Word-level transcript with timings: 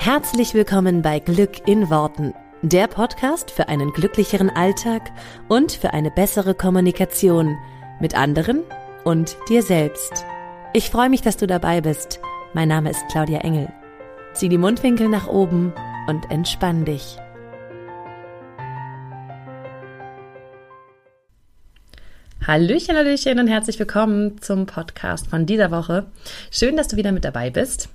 Herzlich 0.00 0.54
willkommen 0.54 1.02
bei 1.02 1.18
Glück 1.18 1.66
in 1.66 1.90
Worten, 1.90 2.32
der 2.62 2.86
Podcast 2.86 3.50
für 3.50 3.68
einen 3.68 3.92
glücklicheren 3.92 4.48
Alltag 4.48 5.10
und 5.48 5.72
für 5.72 5.92
eine 5.92 6.12
bessere 6.12 6.54
Kommunikation 6.54 7.58
mit 8.00 8.14
anderen 8.16 8.62
und 9.02 9.36
dir 9.48 9.60
selbst. 9.60 10.24
Ich 10.72 10.88
freue 10.90 11.10
mich, 11.10 11.22
dass 11.22 11.36
du 11.36 11.48
dabei 11.48 11.80
bist. 11.80 12.20
Mein 12.54 12.68
Name 12.68 12.90
ist 12.90 13.02
Claudia 13.10 13.40
Engel. 13.40 13.72
Zieh 14.34 14.48
die 14.48 14.56
Mundwinkel 14.56 15.08
nach 15.08 15.26
oben 15.26 15.74
und 16.06 16.30
entspann 16.30 16.84
dich. 16.84 17.16
Hallöchen, 22.46 22.96
Hallöchen 22.96 23.40
und 23.40 23.48
herzlich 23.48 23.80
willkommen 23.80 24.40
zum 24.40 24.64
Podcast 24.66 25.26
von 25.26 25.44
dieser 25.44 25.72
Woche. 25.72 26.06
Schön, 26.52 26.76
dass 26.76 26.86
du 26.86 26.96
wieder 26.96 27.10
mit 27.10 27.24
dabei 27.24 27.50
bist. 27.50 27.88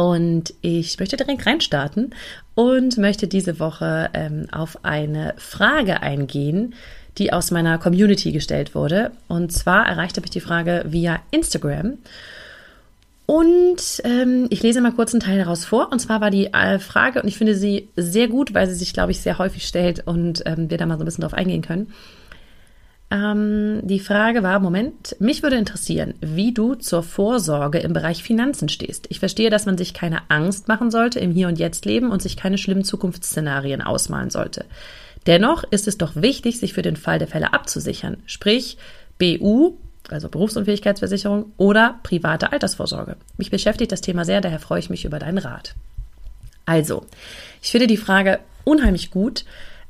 Und 0.00 0.54
ich 0.62 0.98
möchte 0.98 1.18
direkt 1.18 1.44
reinstarten 1.44 2.14
und 2.54 2.96
möchte 2.96 3.28
diese 3.28 3.60
Woche 3.60 4.08
ähm, 4.14 4.46
auf 4.50 4.82
eine 4.82 5.34
Frage 5.36 6.00
eingehen, 6.00 6.72
die 7.18 7.34
aus 7.34 7.50
meiner 7.50 7.76
Community 7.76 8.32
gestellt 8.32 8.74
wurde. 8.74 9.10
Und 9.28 9.52
zwar 9.52 9.86
erreichte 9.86 10.22
mich 10.22 10.30
die 10.30 10.40
Frage 10.40 10.86
via 10.86 11.20
Instagram. 11.32 11.98
Und 13.26 14.00
ähm, 14.04 14.46
ich 14.48 14.62
lese 14.62 14.80
mal 14.80 14.92
kurz 14.92 15.12
einen 15.12 15.20
Teil 15.20 15.36
daraus 15.36 15.66
vor. 15.66 15.92
Und 15.92 15.98
zwar 15.98 16.22
war 16.22 16.30
die 16.30 16.46
äh, 16.46 16.78
Frage, 16.78 17.20
und 17.20 17.28
ich 17.28 17.36
finde 17.36 17.54
sie 17.54 17.90
sehr 17.94 18.28
gut, 18.28 18.54
weil 18.54 18.70
sie 18.70 18.76
sich, 18.76 18.94
glaube 18.94 19.12
ich, 19.12 19.20
sehr 19.20 19.36
häufig 19.36 19.66
stellt 19.66 20.06
und 20.06 20.42
ähm, 20.46 20.70
wir 20.70 20.78
da 20.78 20.86
mal 20.86 20.96
so 20.96 21.02
ein 21.02 21.04
bisschen 21.04 21.24
drauf 21.24 21.34
eingehen 21.34 21.60
können. 21.60 21.92
Ähm, 23.10 23.80
die 23.82 23.98
Frage 23.98 24.42
war, 24.42 24.60
Moment, 24.60 25.16
mich 25.18 25.42
würde 25.42 25.56
interessieren, 25.56 26.14
wie 26.20 26.54
du 26.54 26.76
zur 26.76 27.02
Vorsorge 27.02 27.78
im 27.78 27.92
Bereich 27.92 28.22
Finanzen 28.22 28.68
stehst. 28.68 29.06
Ich 29.10 29.18
verstehe, 29.18 29.50
dass 29.50 29.66
man 29.66 29.76
sich 29.76 29.94
keine 29.94 30.22
Angst 30.28 30.68
machen 30.68 30.90
sollte 30.90 31.18
im 31.18 31.32
Hier 31.32 31.48
und 31.48 31.58
Jetzt 31.58 31.84
leben 31.84 32.10
und 32.10 32.22
sich 32.22 32.36
keine 32.36 32.56
schlimmen 32.56 32.84
Zukunftsszenarien 32.84 33.82
ausmalen 33.82 34.30
sollte. 34.30 34.64
Dennoch 35.26 35.64
ist 35.70 35.88
es 35.88 35.98
doch 35.98 36.14
wichtig, 36.14 36.60
sich 36.60 36.72
für 36.72 36.82
den 36.82 36.96
Fall 36.96 37.18
der 37.18 37.28
Fälle 37.28 37.52
abzusichern, 37.52 38.18
sprich 38.26 38.78
BU, 39.18 39.74
also 40.08 40.28
Berufsunfähigkeitsversicherung 40.28 41.52
oder 41.56 41.98
private 42.04 42.52
Altersvorsorge. 42.52 43.16
Mich 43.36 43.50
beschäftigt 43.50 43.92
das 43.92 44.00
Thema 44.00 44.24
sehr, 44.24 44.40
daher 44.40 44.60
freue 44.60 44.80
ich 44.80 44.88
mich 44.88 45.04
über 45.04 45.18
deinen 45.18 45.38
Rat. 45.38 45.74
Also, 46.64 47.04
ich 47.60 47.70
finde 47.70 47.86
die 47.86 47.96
Frage 47.96 48.38
unheimlich 48.64 49.10
gut, 49.10 49.44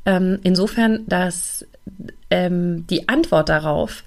ähm, 0.06 0.40
insofern, 0.42 1.06
dass 1.06 1.66
ähm, 2.30 2.86
die 2.88 3.08
Antwort 3.08 3.48
darauf 3.48 4.04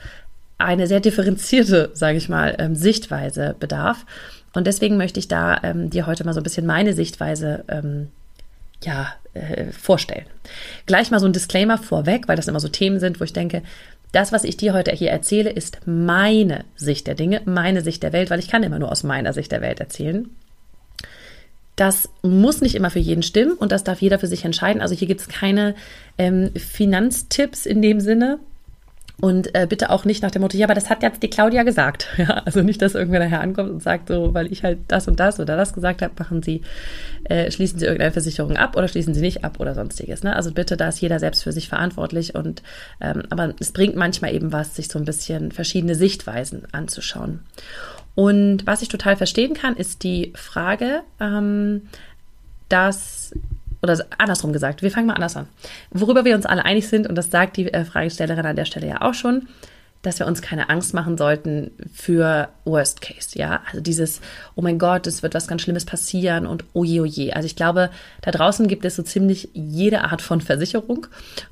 eine 0.57 0.87
sehr 0.87 0.99
differenzierte, 0.99 1.91
sage 1.93 2.17
ich 2.17 2.29
mal, 2.29 2.55
ähm, 2.59 2.75
Sichtweise 2.75 3.55
bedarf. 3.59 4.05
Und 4.53 4.67
deswegen 4.67 4.97
möchte 4.97 5.19
ich 5.19 5.27
da 5.27 5.59
ähm, 5.63 5.89
dir 5.89 6.05
heute 6.05 6.23
mal 6.23 6.33
so 6.33 6.39
ein 6.39 6.43
bisschen 6.43 6.65
meine 6.65 6.93
Sichtweise 6.93 7.65
ähm, 7.67 8.09
ja, 8.83 9.13
äh, 9.33 9.71
vorstellen. 9.71 10.25
Gleich 10.85 11.11
mal 11.11 11.19
so 11.19 11.25
ein 11.25 11.33
Disclaimer 11.33 11.77
vorweg, 11.77 12.27
weil 12.27 12.35
das 12.35 12.47
immer 12.47 12.59
so 12.59 12.67
Themen 12.67 12.99
sind, 12.99 13.19
wo 13.19 13.23
ich 13.23 13.33
denke, 13.33 13.63
das, 14.11 14.31
was 14.31 14.43
ich 14.43 14.57
dir 14.57 14.73
heute 14.73 14.91
hier 14.91 15.09
erzähle, 15.09 15.49
ist 15.49 15.79
meine 15.85 16.65
Sicht 16.75 17.07
der 17.07 17.15
Dinge, 17.15 17.41
meine 17.45 17.81
Sicht 17.81 18.03
der 18.03 18.13
Welt, 18.13 18.29
weil 18.29 18.39
ich 18.39 18.47
kann 18.47 18.61
immer 18.61 18.77
nur 18.77 18.91
aus 18.91 19.03
meiner 19.03 19.33
Sicht 19.33 19.51
der 19.51 19.61
Welt 19.61 19.79
erzählen. 19.79 20.29
Das 21.75 22.09
muss 22.21 22.61
nicht 22.61 22.75
immer 22.75 22.91
für 22.91 22.99
jeden 22.99 23.23
stimmen 23.23 23.53
und 23.53 23.71
das 23.71 23.83
darf 23.83 24.01
jeder 24.01 24.19
für 24.19 24.27
sich 24.27 24.45
entscheiden. 24.45 24.81
Also 24.81 24.93
hier 24.95 25.07
gibt 25.07 25.21
es 25.21 25.27
keine 25.27 25.75
ähm, 26.17 26.51
Finanztipps 26.55 27.65
in 27.65 27.81
dem 27.81 27.99
Sinne. 27.99 28.39
Und 29.21 29.53
äh, 29.55 29.67
bitte 29.67 29.89
auch 29.91 30.05
nicht 30.05 30.23
nach 30.23 30.31
dem 30.31 30.41
Motto, 30.41 30.57
ja, 30.57 30.65
aber 30.65 30.73
das 30.73 30.89
hat 30.89 31.03
jetzt 31.03 31.21
die 31.21 31.29
Claudia 31.29 31.63
gesagt. 31.63 32.07
Ja, 32.17 32.41
also 32.45 32.61
nicht, 32.61 32.81
dass 32.81 32.95
irgendwer 32.95 33.19
nachher 33.19 33.41
ankommt 33.41 33.69
und 33.69 33.83
sagt, 33.83 34.07
so, 34.07 34.33
weil 34.33 34.51
ich 34.51 34.63
halt 34.63 34.79
das 34.87 35.07
und 35.07 35.19
das 35.19 35.39
oder 35.39 35.55
das 35.55 35.73
gesagt 35.73 36.01
habe, 36.01 36.13
machen 36.17 36.41
Sie, 36.41 36.61
äh, 37.25 37.51
schließen 37.51 37.79
Sie 37.79 37.85
irgendeine 37.85 38.11
Versicherung 38.11 38.57
ab 38.57 38.75
oder 38.75 38.87
schließen 38.87 39.13
Sie 39.13 39.21
nicht 39.21 39.43
ab 39.43 39.59
oder 39.59 39.75
sonstiges. 39.75 40.23
Ne? 40.23 40.35
Also 40.35 40.51
bitte, 40.51 40.77
da 40.77 40.89
ist 40.89 41.01
jeder 41.01 41.19
selbst 41.19 41.43
für 41.43 41.51
sich 41.51 41.69
verantwortlich 41.69 42.35
und 42.35 42.63
ähm, 43.01 43.23
aber 43.29 43.53
es 43.59 43.71
bringt 43.71 43.95
manchmal 43.95 44.33
eben 44.33 44.51
was, 44.51 44.75
sich 44.75 44.87
so 44.87 44.99
ein 44.99 45.05
bisschen 45.05 45.51
verschiedene 45.51 45.95
Sichtweisen 45.95 46.63
anzuschauen. 46.71 47.39
Und 48.15 48.65
was 48.67 48.81
ich 48.81 48.89
total 48.89 49.15
verstehen 49.15 49.53
kann, 49.53 49.75
ist 49.75 50.03
die 50.03 50.33
Frage, 50.35 51.01
ähm, 51.19 51.83
dass, 52.69 53.33
oder 53.81 54.05
andersrum 54.17 54.53
gesagt, 54.53 54.81
wir 54.81 54.91
fangen 54.91 55.07
mal 55.07 55.13
anders 55.13 55.35
an. 55.35 55.47
Worüber 55.91 56.25
wir 56.25 56.35
uns 56.35 56.45
alle 56.45 56.65
einig 56.65 56.87
sind, 56.87 57.07
und 57.07 57.15
das 57.15 57.31
sagt 57.31 57.57
die 57.57 57.73
äh, 57.73 57.85
Fragestellerin 57.85 58.45
an 58.45 58.55
der 58.55 58.65
Stelle 58.65 58.87
ja 58.87 59.01
auch 59.01 59.13
schon, 59.13 59.47
dass 60.03 60.19
wir 60.19 60.27
uns 60.27 60.41
keine 60.41 60.69
Angst 60.69 60.93
machen 60.93 61.17
sollten 61.17 61.71
für 61.93 62.49
Worst 62.65 63.01
Case, 63.01 63.39
ja. 63.39 63.61
Also 63.65 63.79
dieses, 63.79 64.19
oh 64.53 64.61
mein 64.61 64.77
Gott, 64.77 65.07
es 65.07 65.23
wird 65.23 65.33
was 65.33 65.47
ganz 65.47 65.61
Schlimmes 65.61 65.85
passieren 65.85 66.45
und 66.45 66.65
oje, 66.73 67.01
oje. 67.01 67.33
Also 67.33 67.45
ich 67.45 67.55
glaube, 67.55 67.89
da 68.21 68.31
draußen 68.31 68.67
gibt 68.67 68.83
es 68.83 68.97
so 68.97 69.03
ziemlich 69.03 69.49
jede 69.53 70.03
Art 70.03 70.21
von 70.21 70.41
Versicherung 70.41 71.07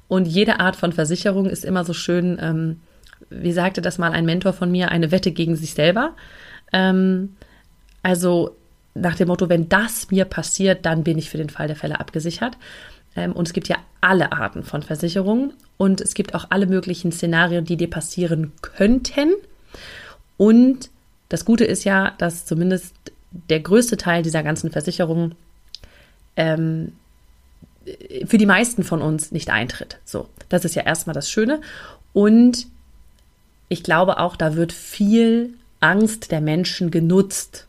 und 0.09 0.27
jede 0.27 0.59
Art 0.59 0.75
von 0.75 0.91
Versicherung 0.91 1.45
ist 1.45 1.63
immer 1.63 1.85
so 1.85 1.93
schön, 1.93 2.37
ähm, 2.41 2.81
wie 3.29 3.53
sagte 3.53 3.81
das 3.81 3.97
mal 3.97 4.11
ein 4.11 4.25
Mentor 4.25 4.51
von 4.51 4.69
mir, 4.69 4.91
eine 4.91 5.11
Wette 5.11 5.31
gegen 5.31 5.55
sich 5.55 5.73
selber. 5.73 6.13
Ähm, 6.73 7.35
also 8.03 8.55
nach 8.93 9.15
dem 9.15 9.27
Motto, 9.27 9.49
wenn 9.49 9.69
das 9.69 10.11
mir 10.11 10.25
passiert, 10.25 10.85
dann 10.85 11.03
bin 11.03 11.17
ich 11.17 11.29
für 11.29 11.37
den 11.37 11.49
Fall 11.49 11.67
der 11.67 11.75
Fälle 11.75 11.99
abgesichert. 11.99 12.57
Ähm, 13.15 13.33
und 13.33 13.47
es 13.47 13.53
gibt 13.53 13.67
ja 13.67 13.77
alle 14.01 14.31
Arten 14.31 14.63
von 14.63 14.83
Versicherungen 14.83 15.53
und 15.77 16.01
es 16.01 16.13
gibt 16.13 16.33
auch 16.33 16.47
alle 16.49 16.65
möglichen 16.65 17.11
Szenarien, 17.11 17.65
die 17.65 17.77
dir 17.77 17.89
passieren 17.89 18.51
könnten. 18.61 19.31
Und 20.37 20.89
das 21.29 21.45
Gute 21.45 21.65
ist 21.65 21.83
ja, 21.83 22.13
dass 22.17 22.45
zumindest 22.45 22.95
der 23.31 23.59
größte 23.59 23.97
Teil 23.97 24.23
dieser 24.23 24.43
ganzen 24.43 24.71
Versicherungen 24.71 25.35
ähm, 26.35 26.93
für 28.25 28.37
die 28.37 28.45
meisten 28.45 28.83
von 28.83 29.01
uns 29.01 29.31
nicht 29.31 29.49
eintritt. 29.49 29.99
So, 30.05 30.29
das 30.49 30.65
ist 30.65 30.75
ja 30.75 30.83
erstmal 30.83 31.13
das 31.13 31.29
Schöne. 31.29 31.61
Und 32.13 32.67
ich 33.69 33.83
glaube 33.83 34.19
auch, 34.19 34.35
da 34.35 34.55
wird 34.55 34.73
viel 34.73 35.53
Angst 35.81 36.31
der 36.31 36.41
Menschen 36.41 36.91
genutzt, 36.91 37.67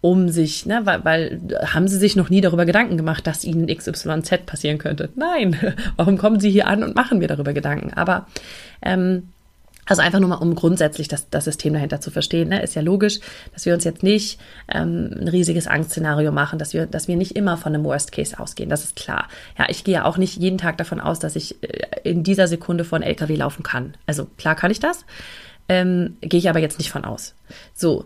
um 0.00 0.28
sich, 0.28 0.66
ne, 0.66 0.82
weil, 0.84 1.04
weil 1.04 1.40
haben 1.66 1.88
sie 1.88 1.98
sich 1.98 2.14
noch 2.14 2.30
nie 2.30 2.40
darüber 2.40 2.66
Gedanken 2.66 2.96
gemacht, 2.96 3.26
dass 3.26 3.44
ihnen 3.44 3.66
XYZ 3.66 4.46
passieren 4.46 4.78
könnte? 4.78 5.10
Nein, 5.16 5.56
warum 5.96 6.18
kommen 6.18 6.40
sie 6.40 6.50
hier 6.50 6.66
an 6.66 6.82
und 6.82 6.94
machen 6.94 7.18
mir 7.18 7.28
darüber 7.28 7.52
Gedanken? 7.52 7.92
Aber 7.94 8.26
ähm, 8.82 9.28
also 9.86 10.02
einfach 10.02 10.20
nur 10.20 10.30
mal, 10.30 10.36
um 10.36 10.54
grundsätzlich 10.54 11.08
das, 11.08 11.28
das 11.28 11.44
System 11.44 11.74
dahinter 11.74 12.00
zu 12.00 12.10
verstehen, 12.10 12.48
ne, 12.48 12.62
ist 12.62 12.74
ja 12.74 12.82
logisch, 12.82 13.20
dass 13.52 13.66
wir 13.66 13.74
uns 13.74 13.84
jetzt 13.84 14.02
nicht 14.02 14.40
ähm, 14.68 15.10
ein 15.20 15.28
riesiges 15.28 15.66
Angstszenario 15.66 16.32
machen, 16.32 16.58
dass 16.58 16.72
wir, 16.72 16.86
dass 16.86 17.08
wir 17.08 17.16
nicht 17.16 17.36
immer 17.36 17.56
von 17.56 17.74
einem 17.74 17.84
Worst 17.84 18.12
Case 18.12 18.38
ausgehen. 18.38 18.70
Das 18.70 18.84
ist 18.84 18.96
klar. 18.96 19.28
Ja, 19.58 19.66
ich 19.68 19.84
gehe 19.84 19.94
ja 19.94 20.04
auch 20.04 20.16
nicht 20.16 20.36
jeden 20.36 20.58
Tag 20.58 20.78
davon 20.78 21.00
aus, 21.00 21.18
dass 21.18 21.36
ich 21.36 21.62
äh, 21.62 21.86
in 22.02 22.22
dieser 22.22 22.48
Sekunde 22.48 22.84
von 22.84 23.02
LKW 23.02 23.36
laufen 23.36 23.62
kann. 23.62 23.94
Also 24.06 24.26
klar 24.38 24.54
kann 24.54 24.70
ich 24.70 24.80
das 24.80 25.04
ähm, 25.68 26.16
gehe 26.20 26.38
ich 26.38 26.48
aber 26.48 26.58
jetzt 26.58 26.78
nicht 26.78 26.90
von 26.90 27.04
aus. 27.04 27.34
So. 27.74 28.04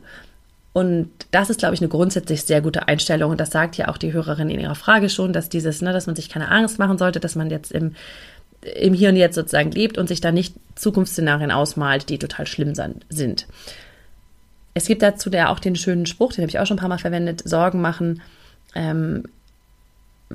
Und 0.73 1.11
das 1.33 1.51
ist, 1.51 1.59
glaube 1.59 1.75
ich, 1.75 1.81
eine 1.81 1.89
grundsätzlich 1.89 2.43
sehr 2.43 2.61
gute 2.61 2.87
Einstellung. 2.87 3.33
Und 3.33 3.41
das 3.41 3.51
sagt 3.51 3.77
ja 3.77 3.89
auch 3.89 3.99
die 3.99 4.13
Hörerin 4.13 4.51
in 4.51 4.61
ihrer 4.61 4.77
Frage 4.77 5.09
schon, 5.09 5.33
dass 5.33 5.49
dieses, 5.49 5.83
ne, 5.83 5.93
dass 5.93 6.07
man 6.07 6.15
sich 6.15 6.29
keine 6.29 6.51
Angst 6.51 6.79
machen 6.79 6.99
sollte, 6.99 7.21
dass 7.21 7.35
man 7.35 7.51
jetzt 7.51 7.73
im, 7.73 7.95
im 8.77 8.95
Hier 8.95 9.09
und 9.09 9.17
Jetzt 9.17 9.35
sozusagen 9.35 9.73
lebt 9.73 9.99
und 9.99 10.09
sich 10.09 10.21
da 10.21 10.31
nicht 10.31 10.55
Zukunftsszenarien 10.77 11.51
ausmalt, 11.51 12.09
die 12.09 12.19
total 12.19 12.47
schlimm 12.47 12.75
sind. 12.75 13.47
Es 14.75 14.87
gibt 14.87 15.03
dazu 15.03 15.31
ja 15.31 15.49
auch 15.49 15.59
den 15.59 15.75
schönen 15.75 16.07
Spruch, 16.07 16.33
den 16.33 16.43
habe 16.43 16.51
ich 16.51 16.59
auch 16.61 16.67
schon 16.67 16.77
ein 16.77 16.81
paar 16.81 16.89
Mal 16.89 16.99
verwendet, 16.99 17.43
Sorgen 17.45 17.81
machen 17.81 18.23
ähm, 18.75 19.25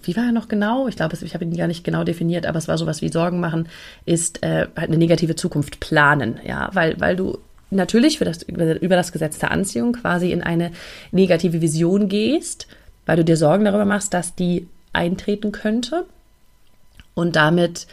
wie 0.02 0.16
war 0.16 0.26
er 0.26 0.32
noch 0.32 0.48
genau? 0.48 0.88
Ich 0.88 0.96
glaube, 0.96 1.18
ich 1.22 1.34
habe 1.34 1.44
ihn 1.44 1.56
gar 1.56 1.68
nicht 1.68 1.84
genau 1.84 2.04
definiert, 2.04 2.46
aber 2.46 2.58
es 2.58 2.68
war 2.68 2.78
sowas 2.78 3.02
wie 3.02 3.10
Sorgen 3.10 3.40
machen, 3.40 3.68
ist 4.06 4.44
äh, 4.44 4.68
halt 4.76 4.90
eine 4.90 4.98
negative 4.98 5.36
Zukunft 5.36 5.80
planen, 5.80 6.40
ja, 6.46 6.70
weil, 6.74 7.00
weil 7.00 7.16
du 7.16 7.38
natürlich 7.70 8.18
für 8.18 8.26
das, 8.26 8.44
über, 8.44 8.96
das 8.96 9.12
Gesetz 9.12 9.40
der 9.40 9.52
Anziehung 9.52 9.94
quasi 9.94 10.32
in 10.32 10.42
eine 10.42 10.72
negative 11.12 11.62
Vision 11.62 12.08
gehst, 12.08 12.68
weil 13.06 13.18
du 13.18 13.24
dir 13.24 13.38
Sorgen 13.38 13.66
darüber 13.66 13.86
machst, 13.86 14.14
dass 14.14 14.36
die 14.36 14.68
eintreten 14.94 15.52
könnte 15.52 16.06
und 17.14 17.36
damit 17.36 17.88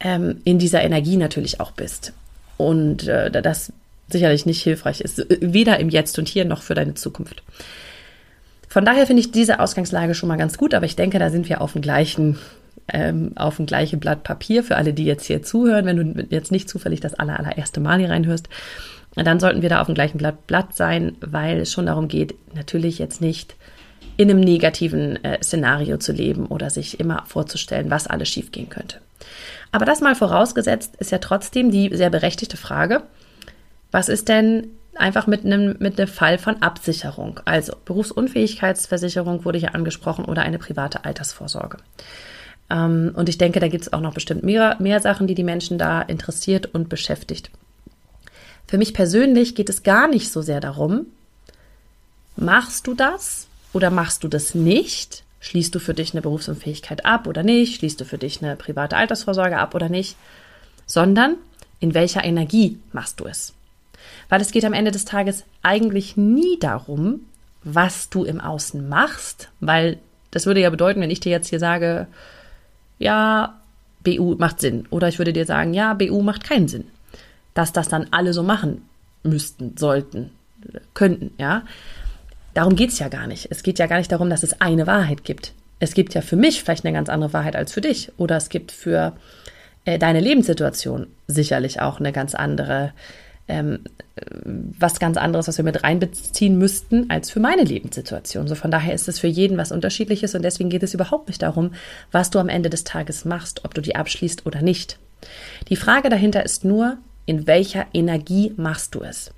ähm, 0.00 0.40
in 0.44 0.58
dieser 0.58 0.82
Energie 0.82 1.16
natürlich 1.16 1.60
auch 1.60 1.72
bist. 1.72 2.12
Und 2.56 3.06
äh, 3.06 3.30
das 3.30 3.72
sicherlich 4.08 4.46
nicht 4.46 4.62
hilfreich 4.62 5.00
ist, 5.00 5.26
weder 5.40 5.78
im 5.78 5.90
Jetzt 5.90 6.18
und 6.18 6.28
Hier 6.28 6.44
noch 6.44 6.62
für 6.62 6.74
deine 6.74 6.94
Zukunft. 6.94 7.42
Von 8.76 8.84
daher 8.84 9.06
finde 9.06 9.20
ich 9.20 9.30
diese 9.30 9.60
Ausgangslage 9.60 10.14
schon 10.14 10.28
mal 10.28 10.36
ganz 10.36 10.58
gut, 10.58 10.74
aber 10.74 10.84
ich 10.84 10.96
denke, 10.96 11.18
da 11.18 11.30
sind 11.30 11.48
wir 11.48 11.62
auf 11.62 11.72
dem 11.72 11.80
gleichen 11.80 12.38
ähm, 12.92 13.32
auf 13.34 13.56
dem 13.56 13.64
gleichen 13.64 14.00
Blatt 14.00 14.22
Papier 14.22 14.62
für 14.62 14.76
alle, 14.76 14.92
die 14.92 15.06
jetzt 15.06 15.24
hier 15.24 15.42
zuhören. 15.42 15.86
Wenn 15.86 15.96
du 15.96 16.26
jetzt 16.28 16.52
nicht 16.52 16.68
zufällig 16.68 17.00
das 17.00 17.14
aller, 17.14 17.38
allererste 17.38 17.80
Mal 17.80 18.00
hier 18.00 18.10
reinhörst, 18.10 18.50
dann 19.14 19.40
sollten 19.40 19.62
wir 19.62 19.70
da 19.70 19.80
auf 19.80 19.86
dem 19.86 19.94
gleichen 19.94 20.18
Blatt, 20.18 20.46
Blatt 20.46 20.76
sein, 20.76 21.16
weil 21.22 21.60
es 21.60 21.72
schon 21.72 21.86
darum 21.86 22.06
geht, 22.06 22.34
natürlich 22.54 22.98
jetzt 22.98 23.22
nicht 23.22 23.56
in 24.18 24.28
einem 24.28 24.40
negativen 24.40 25.24
äh, 25.24 25.42
Szenario 25.42 25.96
zu 25.96 26.12
leben 26.12 26.44
oder 26.44 26.68
sich 26.68 27.00
immer 27.00 27.24
vorzustellen, 27.24 27.88
was 27.88 28.06
alles 28.06 28.28
schiefgehen 28.28 28.68
könnte. 28.68 28.98
Aber 29.72 29.86
das 29.86 30.02
mal 30.02 30.14
vorausgesetzt 30.14 30.96
ist 30.96 31.12
ja 31.12 31.18
trotzdem 31.18 31.70
die 31.70 31.96
sehr 31.96 32.10
berechtigte 32.10 32.58
Frage, 32.58 33.04
was 33.90 34.10
ist 34.10 34.28
denn 34.28 34.66
einfach 34.98 35.26
mit 35.26 35.44
einem, 35.44 35.76
mit 35.78 35.98
einem 35.98 36.08
Fall 36.08 36.38
von 36.38 36.62
Absicherung. 36.62 37.40
Also 37.44 37.74
Berufsunfähigkeitsversicherung 37.84 39.44
wurde 39.44 39.58
hier 39.58 39.74
angesprochen 39.74 40.24
oder 40.24 40.42
eine 40.42 40.58
private 40.58 41.04
Altersvorsorge. 41.04 41.78
Ähm, 42.70 43.12
und 43.14 43.28
ich 43.28 43.38
denke, 43.38 43.60
da 43.60 43.68
gibt 43.68 43.82
es 43.82 43.92
auch 43.92 44.00
noch 44.00 44.14
bestimmt 44.14 44.42
mehr, 44.42 44.76
mehr 44.78 45.00
Sachen, 45.00 45.26
die 45.26 45.34
die 45.34 45.44
Menschen 45.44 45.78
da 45.78 46.02
interessiert 46.02 46.66
und 46.74 46.88
beschäftigt. 46.88 47.50
Für 48.66 48.78
mich 48.78 48.94
persönlich 48.94 49.54
geht 49.54 49.68
es 49.68 49.82
gar 49.82 50.08
nicht 50.08 50.32
so 50.32 50.42
sehr 50.42 50.60
darum, 50.60 51.06
machst 52.36 52.86
du 52.86 52.94
das 52.94 53.46
oder 53.72 53.90
machst 53.90 54.24
du 54.24 54.28
das 54.28 54.54
nicht? 54.54 55.22
Schließt 55.40 55.74
du 55.74 55.78
für 55.78 55.94
dich 55.94 56.12
eine 56.12 56.22
Berufsunfähigkeit 56.22 57.04
ab 57.04 57.28
oder 57.28 57.44
nicht? 57.44 57.76
Schließt 57.76 58.00
du 58.00 58.04
für 58.04 58.18
dich 58.18 58.42
eine 58.42 58.56
private 58.56 58.96
Altersvorsorge 58.96 59.58
ab 59.58 59.74
oder 59.74 59.88
nicht? 59.88 60.16
Sondern 60.86 61.36
in 61.78 61.94
welcher 61.94 62.24
Energie 62.24 62.80
machst 62.92 63.20
du 63.20 63.26
es? 63.26 63.55
Weil 64.28 64.40
es 64.40 64.50
geht 64.50 64.64
am 64.64 64.72
Ende 64.72 64.90
des 64.90 65.04
Tages 65.04 65.44
eigentlich 65.62 66.16
nie 66.16 66.58
darum, 66.58 67.20
was 67.62 68.10
du 68.10 68.24
im 68.24 68.40
Außen 68.40 68.88
machst, 68.88 69.50
weil 69.60 69.98
das 70.30 70.46
würde 70.46 70.60
ja 70.60 70.70
bedeuten, 70.70 71.00
wenn 71.00 71.10
ich 71.10 71.20
dir 71.20 71.32
jetzt 71.32 71.48
hier 71.48 71.58
sage, 71.58 72.06
ja, 72.98 73.60
BU 74.04 74.36
macht 74.36 74.60
Sinn. 74.60 74.86
Oder 74.90 75.08
ich 75.08 75.18
würde 75.18 75.32
dir 75.32 75.46
sagen, 75.46 75.74
ja, 75.74 75.94
BU 75.94 76.22
macht 76.22 76.44
keinen 76.44 76.68
Sinn. 76.68 76.84
Dass 77.54 77.72
das 77.72 77.88
dann 77.88 78.08
alle 78.10 78.32
so 78.32 78.42
machen 78.42 78.82
müssten, 79.22 79.76
sollten, 79.76 80.30
könnten, 80.94 81.32
ja. 81.38 81.62
Darum 82.54 82.76
geht 82.76 82.90
es 82.90 82.98
ja 82.98 83.08
gar 83.08 83.26
nicht. 83.26 83.48
Es 83.50 83.62
geht 83.62 83.78
ja 83.78 83.86
gar 83.86 83.98
nicht 83.98 84.12
darum, 84.12 84.30
dass 84.30 84.42
es 84.42 84.60
eine 84.60 84.86
Wahrheit 84.86 85.24
gibt. 85.24 85.52
Es 85.78 85.92
gibt 85.92 86.14
ja 86.14 86.22
für 86.22 86.36
mich 86.36 86.62
vielleicht 86.62 86.84
eine 86.84 86.94
ganz 86.94 87.08
andere 87.08 87.32
Wahrheit 87.32 87.56
als 87.56 87.72
für 87.72 87.80
dich. 87.80 88.12
Oder 88.16 88.36
es 88.36 88.48
gibt 88.48 88.72
für 88.72 89.14
äh, 89.84 89.98
deine 89.98 90.20
Lebenssituation 90.20 91.08
sicherlich 91.26 91.80
auch 91.80 91.98
eine 91.98 92.12
ganz 92.12 92.34
andere 92.34 92.92
ähm, 93.48 93.80
was 94.78 94.98
ganz 94.98 95.16
anderes, 95.16 95.46
was 95.46 95.58
wir 95.58 95.64
mit 95.64 95.82
reinbeziehen 95.84 96.58
müssten, 96.58 97.10
als 97.10 97.30
für 97.30 97.40
meine 97.40 97.62
Lebenssituation. 97.62 98.48
So 98.48 98.54
von 98.54 98.70
daher 98.70 98.94
ist 98.94 99.08
es 99.08 99.18
für 99.18 99.26
jeden 99.26 99.56
was 99.56 99.72
Unterschiedliches 99.72 100.34
und 100.34 100.42
deswegen 100.42 100.70
geht 100.70 100.82
es 100.82 100.94
überhaupt 100.94 101.28
nicht 101.28 101.42
darum, 101.42 101.72
was 102.12 102.30
du 102.30 102.38
am 102.38 102.48
Ende 102.48 102.70
des 102.70 102.84
Tages 102.84 103.24
machst, 103.24 103.64
ob 103.64 103.74
du 103.74 103.80
die 103.80 103.94
abschließt 103.94 104.46
oder 104.46 104.62
nicht. 104.62 104.98
Die 105.68 105.76
Frage 105.76 106.08
dahinter 106.08 106.44
ist 106.44 106.64
nur, 106.64 106.98
in 107.26 107.46
welcher 107.46 107.86
Energie 107.92 108.52
machst 108.56 108.94
du 108.94 109.00
es? 109.00 109.30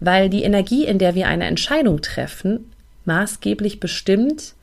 Weil 0.00 0.28
die 0.28 0.42
Energie, 0.42 0.84
in 0.84 0.98
der 0.98 1.14
wir 1.14 1.28
eine 1.28 1.44
Entscheidung 1.44 2.02
treffen, 2.02 2.72
maßgeblich 3.04 3.80
bestimmt, 3.80 4.54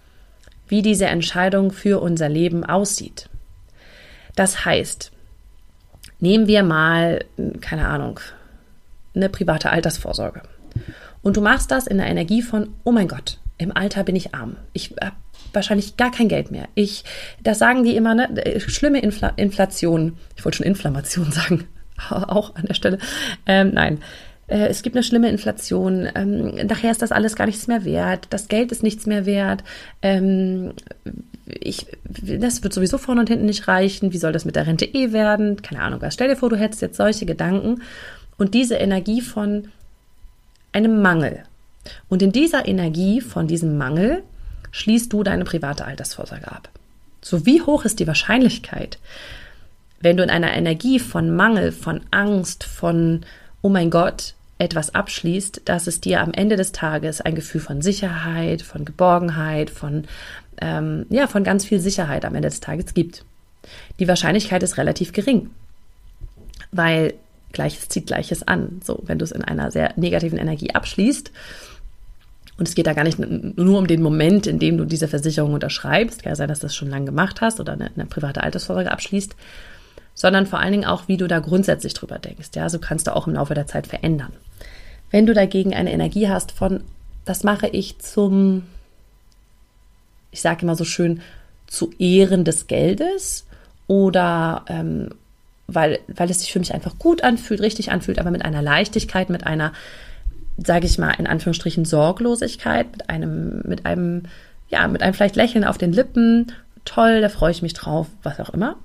wie 0.68 0.82
diese 0.82 1.06
Entscheidung 1.06 1.72
für 1.72 2.02
unser 2.02 2.30
Leben 2.30 2.64
aussieht. 2.64 3.30
Das 4.36 4.66
heißt, 4.66 5.12
nehmen 6.20 6.48
wir 6.48 6.64
mal, 6.64 7.26
keine 7.62 7.88
Ahnung, 7.88 8.20
eine 9.16 9.30
private 9.30 9.70
Altersvorsorge. 9.70 10.42
Und 11.22 11.38
du 11.38 11.42
machst 11.42 11.72
das 11.72 11.88
in 11.88 11.98
der 11.98 12.08
Energie 12.08 12.42
von, 12.42 12.70
oh 12.84 12.92
mein 12.92 13.08
Gott, 13.08 13.40
im 13.58 13.76
Alter 13.76 14.04
bin 14.04 14.16
ich 14.16 14.34
arm. 14.34 14.58
Ich 14.74 14.94
habe 15.02 15.16
wahrscheinlich 15.54 15.98
gar 15.98 16.12
kein 16.12 16.28
Geld 16.28 16.52
mehr. 16.52 16.68
Ich, 16.76 17.04
das 17.44 17.60
sagen 17.60 17.84
die 17.84 17.96
immer, 17.96 18.16
ne? 18.16 18.60
Schlimme 18.60 19.02
Infl 19.02 19.32
Inflation. 19.38 20.18
Ich 20.36 20.44
wollte 20.44 20.58
schon 20.58 20.68
Inflammation 20.68 21.32
sagen, 21.32 21.66
auch 22.10 22.56
an 22.56 22.66
der 22.66 22.74
Stelle. 22.74 22.98
Ähm, 23.46 23.72
nein. 23.74 24.00
Äh, 24.48 24.68
es 24.68 24.82
gibt 24.82 24.96
eine 24.96 25.04
schlimme 25.04 25.30
Inflation. 25.30 26.10
Ähm, 26.16 26.56
nachher 26.68 26.92
ist 26.92 27.02
das 27.02 27.12
alles 27.12 27.36
gar 27.36 27.46
nichts 27.46 27.68
mehr 27.68 27.86
wert. 27.86 28.28
Das 28.32 28.48
Geld 28.48 28.72
ist 28.72 28.84
nichts 28.84 29.06
mehr 29.06 29.26
wert. 29.26 29.64
Ähm, 30.02 30.74
ich, 31.46 31.88
das 32.04 32.64
wird 32.64 32.74
sowieso 32.74 32.98
vorne 32.98 33.22
und 33.22 33.30
hinten 33.30 33.46
nicht 33.46 33.68
reichen. 33.68 34.12
Wie 34.12 34.18
soll 34.18 34.32
das 34.32 34.46
mit 34.46 34.56
der 34.56 34.68
Rente 34.68 34.86
eh 34.86 35.14
werden? 35.14 35.62
Keine 35.62 35.82
Ahnung. 35.82 36.02
Stell 36.10 36.28
dir 36.28 36.36
vor, 36.36 36.50
du 36.50 36.58
hättest 36.58 36.82
jetzt 36.82 36.98
solche 36.98 37.26
Gedanken 37.26 37.82
und 38.38 38.54
diese 38.54 38.76
Energie 38.76 39.22
von 39.22 39.70
einem 40.72 41.02
Mangel. 41.02 41.44
Und 42.10 42.22
in 42.22 42.32
dieser 42.32 42.68
Energie 42.68 43.22
von 43.22 43.48
diesem 43.48 43.78
Mangel 43.78 44.24
schließt 44.72 45.12
du 45.14 45.24
deine 45.24 45.44
private 45.44 45.86
Altersvorsorge 45.86 46.52
ab. 46.52 46.70
So 47.22 47.46
wie 47.46 47.62
hoch 47.62 47.86
ist 47.86 48.00
die 48.00 48.08
Wahrscheinlichkeit, 48.08 48.98
wenn 50.02 50.18
du 50.18 50.24
in 50.24 50.30
einer 50.30 50.54
Energie 50.54 51.00
von 51.00 51.34
Mangel, 51.34 51.72
von 51.72 52.02
Angst, 52.12 52.66
von 52.66 53.22
oh 53.62 53.70
mein 53.70 53.90
Gott 53.90 54.34
etwas 54.58 54.94
abschließt, 54.94 55.62
dass 55.66 55.88
es 55.88 56.02
dir 56.02 56.22
am 56.22 56.34
Ende 56.34 56.58
des 56.58 56.74
Tages 56.74 57.22
ein 57.22 57.36
Gefühl 57.36 57.62
von 57.62 57.82
Sicherheit, 57.82 58.62
von 58.62 58.86
Geborgenheit, 58.86 59.70
von 59.70 60.06
ähm, 60.62 61.06
ja 61.10 61.28
von 61.28 61.44
ganz 61.44 61.66
viel 61.66 61.80
Sicherheit 61.80 62.26
am 62.26 62.36
Ende 62.36 62.50
des 62.50 62.60
Tages 62.60 62.94
gibt. 62.94 63.24
Die 64.00 64.08
Wahrscheinlichkeit 64.08 64.62
ist 64.64 64.78
relativ 64.78 65.14
gering, 65.14 65.50
weil 66.72 67.14
Gleiches 67.54 67.88
zieht 67.88 68.08
Gleiches 68.08 68.46
an. 68.46 68.82
So, 68.84 69.00
wenn 69.04 69.20
du 69.20 69.24
es 69.24 69.32
in 69.32 69.44
einer 69.44 69.72
sehr 69.72 69.94
negativen 69.96 70.38
Energie 70.38 70.72
abschließt, 70.72 71.32
und 72.58 72.68
es 72.68 72.76
geht 72.76 72.86
da 72.86 72.94
gar 72.94 73.04
nicht 73.04 73.18
nur 73.20 73.80
um 73.80 73.88
den 73.88 74.04
Moment, 74.04 74.46
in 74.46 74.60
dem 74.60 74.78
du 74.78 74.86
diese 74.86 75.08
Versicherung 75.08 75.54
unterschreibst, 75.54 76.22
kann 76.22 76.32
ja 76.32 76.36
sein, 76.36 76.50
dass 76.50 76.60
du 76.60 76.68
das 76.68 76.76
schon 76.76 76.90
lange 76.90 77.06
gemacht 77.06 77.42
hast 77.42 77.60
oder 77.60 77.74
eine, 77.74 77.92
eine 77.96 78.06
private 78.06 78.44
Altersvorsorge 78.44 78.92
abschließt, 78.92 79.36
sondern 80.14 80.46
vor 80.46 80.60
allen 80.60 80.72
Dingen 80.72 80.86
auch, 80.86 81.08
wie 81.08 81.18
du 81.18 81.28
da 81.28 81.40
grundsätzlich 81.40 81.96
drüber 81.96 82.20
denkst. 82.20 82.50
Ja, 82.56 82.70
so 82.70 82.78
kannst 82.78 83.08
du 83.08 83.16
auch 83.16 83.28
im 83.28 83.34
Laufe 83.34 83.56
der 83.56 83.66
Zeit 83.66 83.88
verändern. 83.88 84.34
Wenn 85.10 85.26
du 85.26 85.34
dagegen 85.34 85.74
eine 85.74 85.92
Energie 85.92 86.30
hast 86.30 86.52
von, 86.52 86.84
das 87.26 87.44
mache 87.44 87.68
ich 87.68 88.00
zum, 88.00 88.64
ich 90.32 90.42
sage 90.42 90.62
immer 90.62 90.76
so 90.76 90.84
schön, 90.84 91.22
zu 91.66 91.92
Ehren 91.98 92.44
des 92.44 92.68
Geldes 92.68 93.48
oder 93.88 94.64
ähm, 94.68 95.10
weil, 95.68 96.00
weil 96.08 96.30
es 96.30 96.42
sich 96.42 96.52
für 96.52 96.60
mich 96.60 96.74
einfach 96.74 96.98
gut 97.00 97.24
anfühlt, 97.24 97.62
richtig 97.62 97.92
anfühlt, 97.92 98.20
aber 98.20 98.32
mit 98.32 98.46
einer 98.46 98.62
Leichtigkeit, 98.62 99.30
mit 99.30 99.46
einer, 99.46 99.74
sage 100.58 100.86
ich 100.86 100.98
mal, 100.98 101.12
in 101.12 101.28
Anführungsstrichen 101.28 101.86
Sorglosigkeit, 101.86 102.92
mit 102.92 103.10
einem, 103.10 103.62
mit 103.66 103.86
einem, 103.86 104.24
ja, 104.70 104.88
mit 104.88 105.02
einem 105.02 105.14
vielleicht 105.14 105.36
Lächeln 105.36 105.64
auf 105.64 105.78
den 105.78 105.94
Lippen, 105.94 106.52
toll, 106.86 107.22
da 107.22 107.30
freue 107.30 107.52
ich 107.52 107.62
mich 107.62 107.74
drauf, 107.74 108.08
was 108.24 108.40
auch 108.40 108.50
immer, 108.50 108.78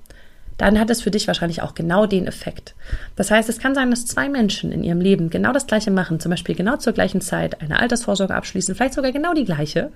dann 0.57 0.77
hat 0.77 0.89
es 0.89 1.01
für 1.01 1.11
dich 1.11 1.27
wahrscheinlich 1.27 1.61
auch 1.61 1.73
genau 1.73 2.05
den 2.05 2.27
Effekt. 2.27 2.75
Das 3.15 3.31
heißt, 3.31 3.47
es 3.47 3.59
kann 3.59 3.75
sein, 3.75 3.89
dass 3.91 4.05
zwei 4.05 4.27
Menschen 4.27 4.73
in 4.73 4.83
ihrem 4.83 4.99
Leben 4.99 5.29
genau 5.29 5.53
das 5.53 5.67
Gleiche 5.67 5.89
machen, 5.89 6.19
zum 6.19 6.31
Beispiel 6.31 6.53
genau 6.53 6.75
zur 6.75 6.93
gleichen 6.93 7.21
Zeit 7.21 7.61
eine 7.61 7.79
Altersvorsorge 7.79 8.35
abschließen, 8.35 8.75
vielleicht 8.75 8.93
sogar 8.93 9.13
genau 9.13 9.33
die 9.33 9.45
gleiche. 9.45 9.91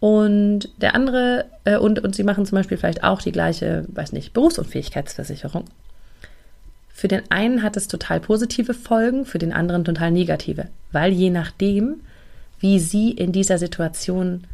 Und 0.00 0.70
der 0.78 0.94
andere, 0.94 1.44
äh, 1.64 1.76
und, 1.76 2.02
und 2.02 2.14
sie 2.14 2.24
machen 2.24 2.46
zum 2.46 2.56
Beispiel 2.56 2.78
vielleicht 2.78 3.04
auch 3.04 3.20
die 3.20 3.32
gleiche, 3.32 3.84
weiß 3.88 4.12
nicht, 4.12 4.32
Berufsunfähigkeitsversicherung. 4.32 5.66
Für 6.88 7.08
den 7.08 7.30
einen 7.30 7.62
hat 7.62 7.76
es 7.76 7.86
total 7.86 8.20
positive 8.20 8.74
Folgen, 8.74 9.24
für 9.26 9.38
den 9.38 9.52
anderen 9.52 9.84
total 9.84 10.10
negative, 10.10 10.68
weil 10.92 11.12
je 11.12 11.30
nachdem, 11.30 12.00
wie 12.60 12.78
sie 12.78 13.10
in 13.10 13.32
dieser 13.32 13.58
Situation 13.58 14.44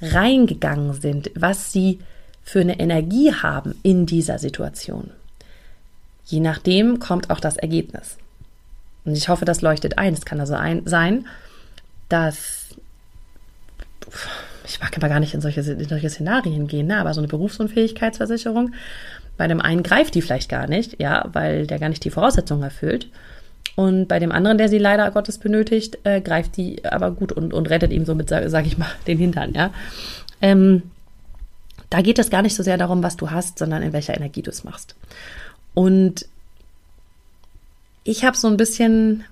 reingegangen 0.00 0.94
sind, 0.94 1.30
was 1.34 1.72
sie 1.72 2.00
für 2.42 2.60
eine 2.60 2.78
Energie 2.78 3.32
haben 3.32 3.74
in 3.82 4.06
dieser 4.06 4.38
Situation. 4.38 5.10
Je 6.26 6.40
nachdem 6.40 6.98
kommt 6.98 7.30
auch 7.30 7.40
das 7.40 7.56
Ergebnis. 7.56 8.16
Und 9.04 9.16
ich 9.16 9.28
hoffe, 9.28 9.44
das 9.44 9.60
leuchtet 9.60 9.98
ein. 9.98 10.14
Es 10.14 10.24
kann 10.24 10.40
also 10.40 10.54
ein, 10.54 10.86
sein, 10.86 11.26
dass 12.08 12.68
ich 14.66 14.80
mag 14.80 14.96
aber 14.96 15.08
gar 15.08 15.20
nicht 15.20 15.34
in 15.34 15.40
solche, 15.40 15.60
in 15.60 15.88
solche 15.88 16.10
Szenarien 16.10 16.66
gehen, 16.66 16.86
ne? 16.86 16.98
aber 16.98 17.14
so 17.14 17.20
eine 17.20 17.28
Berufsunfähigkeitsversicherung, 17.28 18.72
bei 19.36 19.48
dem 19.48 19.60
einen 19.60 19.82
greift 19.82 20.14
die 20.14 20.22
vielleicht 20.22 20.48
gar 20.48 20.66
nicht, 20.66 21.00
ja, 21.00 21.28
weil 21.32 21.66
der 21.66 21.78
gar 21.78 21.88
nicht 21.88 22.04
die 22.04 22.10
Voraussetzungen 22.10 22.62
erfüllt. 22.62 23.08
Und 23.76 24.06
bei 24.06 24.20
dem 24.20 24.30
anderen, 24.30 24.58
der 24.58 24.68
sie 24.68 24.78
leider 24.78 25.10
Gottes 25.10 25.38
benötigt, 25.38 25.98
äh, 26.04 26.20
greift 26.20 26.56
die 26.56 26.84
aber 26.84 27.10
gut 27.10 27.32
und, 27.32 27.52
und 27.52 27.68
rettet 27.70 27.92
ihm 27.92 28.04
somit, 28.04 28.28
sage 28.28 28.48
sag 28.48 28.66
ich 28.66 28.78
mal, 28.78 28.90
den 29.06 29.18
Hintern, 29.18 29.52
ja. 29.54 29.70
Ähm, 30.40 30.82
da 31.90 32.00
geht 32.00 32.18
es 32.18 32.30
gar 32.30 32.42
nicht 32.42 32.54
so 32.54 32.62
sehr 32.62 32.78
darum, 32.78 33.02
was 33.02 33.16
du 33.16 33.30
hast, 33.30 33.58
sondern 33.58 33.82
in 33.82 33.92
welcher 33.92 34.16
Energie 34.16 34.42
du 34.42 34.50
es 34.50 34.64
machst. 34.64 34.94
Und 35.74 36.26
ich 38.04 38.24
habe 38.24 38.36
so 38.36 38.48
ein 38.48 38.56
bisschen 38.56 39.24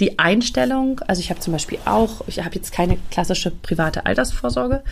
die 0.00 0.18
Einstellung, 0.18 1.00
also 1.08 1.20
ich 1.20 1.30
habe 1.30 1.40
zum 1.40 1.52
Beispiel 1.52 1.78
auch, 1.84 2.22
ich 2.28 2.44
habe 2.44 2.54
jetzt 2.54 2.72
keine 2.72 2.98
klassische 3.10 3.50
private 3.50 4.06
Altersvorsorge, 4.06 4.82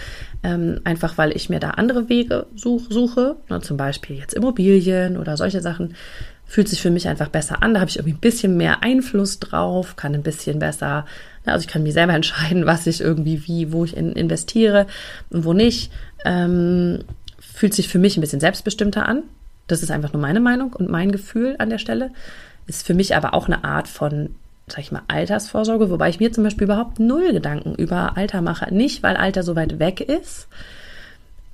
ähm, 0.43 0.81
einfach 0.85 1.17
weil 1.17 1.35
ich 1.37 1.49
mir 1.49 1.61
da 1.61 1.71
andere 1.71 2.09
Wege 2.09 2.47
such, 2.57 2.87
suche, 2.91 3.37
ne, 3.49 3.61
zum 3.61 3.77
Beispiel 3.77 4.17
jetzt 4.17 4.35
Immobilien 4.35 5.17
oder 5.17 5.37
solche 5.37 5.61
Sachen, 5.61 5.95
fühlt 6.45 6.69
sich 6.69 6.81
für 6.81 6.91
mich 6.91 7.09
einfach 7.09 7.29
besser 7.29 7.63
an. 7.63 7.75
Da 7.75 7.81
habe 7.81 7.91
ich 7.91 7.97
irgendwie 7.97 8.15
ein 8.15 8.21
bisschen 8.21 8.57
mehr 8.57 8.83
Einfluss 8.83 9.39
drauf, 9.39 9.97
kann 9.97 10.15
ein 10.15 10.23
bisschen 10.23 10.59
besser, 10.59 11.07
ne, 11.45 11.53
also 11.53 11.65
ich 11.65 11.73
kann 11.73 11.85
mir 11.85 11.93
selber 11.93 12.15
entscheiden, 12.15 12.67
was 12.67 12.87
ich 12.87 13.01
irgendwie 13.01 13.47
wie, 13.47 13.73
wo 13.73 13.85
ich 13.85 13.97
in, 13.97 14.13
investiere 14.13 14.87
und 15.31 15.45
wo 15.45 15.53
nicht. 15.53 15.93
Ähm, 16.25 17.05
fühlt 17.39 17.75
sich 17.75 17.89
für 17.89 17.99
mich 17.99 18.17
ein 18.17 18.21
bisschen 18.21 18.41
selbstbestimmter 18.41 19.09
an. 19.09 19.23
Das 19.67 19.83
ist 19.83 19.91
einfach 19.91 20.13
nur 20.13 20.21
meine 20.21 20.41
Meinung 20.41 20.73
und 20.73 20.91
mein 20.91 21.11
Gefühl 21.11 21.55
an 21.59 21.71
der 21.71 21.79
Stelle. 21.79 22.11
Ist 22.67 22.87
für 22.87 22.95
mich 22.95 23.15
aber 23.17 23.33
auch 23.33 23.47
eine 23.47 23.65
Art 23.65 23.89
von 23.89 24.35
sag 24.69 24.81
ich 24.81 24.93
mal, 24.93 25.03
Altersvorsorge, 25.09 25.91
wobei 25.91 26.09
ich 26.09 26.21
mir 26.21 26.33
zum 26.33 26.45
Beispiel 26.45 26.65
überhaupt 26.65 26.99
null 26.99 27.33
Gedanken 27.33 27.75
über 27.75 28.17
Alter 28.17 28.43
mache. 28.43 28.73
Nicht, 28.75 29.03
weil 29.03 29.17
Alter 29.17 29.43
so 29.43 29.55
weit 29.55 29.79
weg 29.79 30.01
ist, 30.01 30.49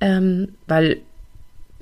ähm, 0.01 0.49
weil 0.67 0.97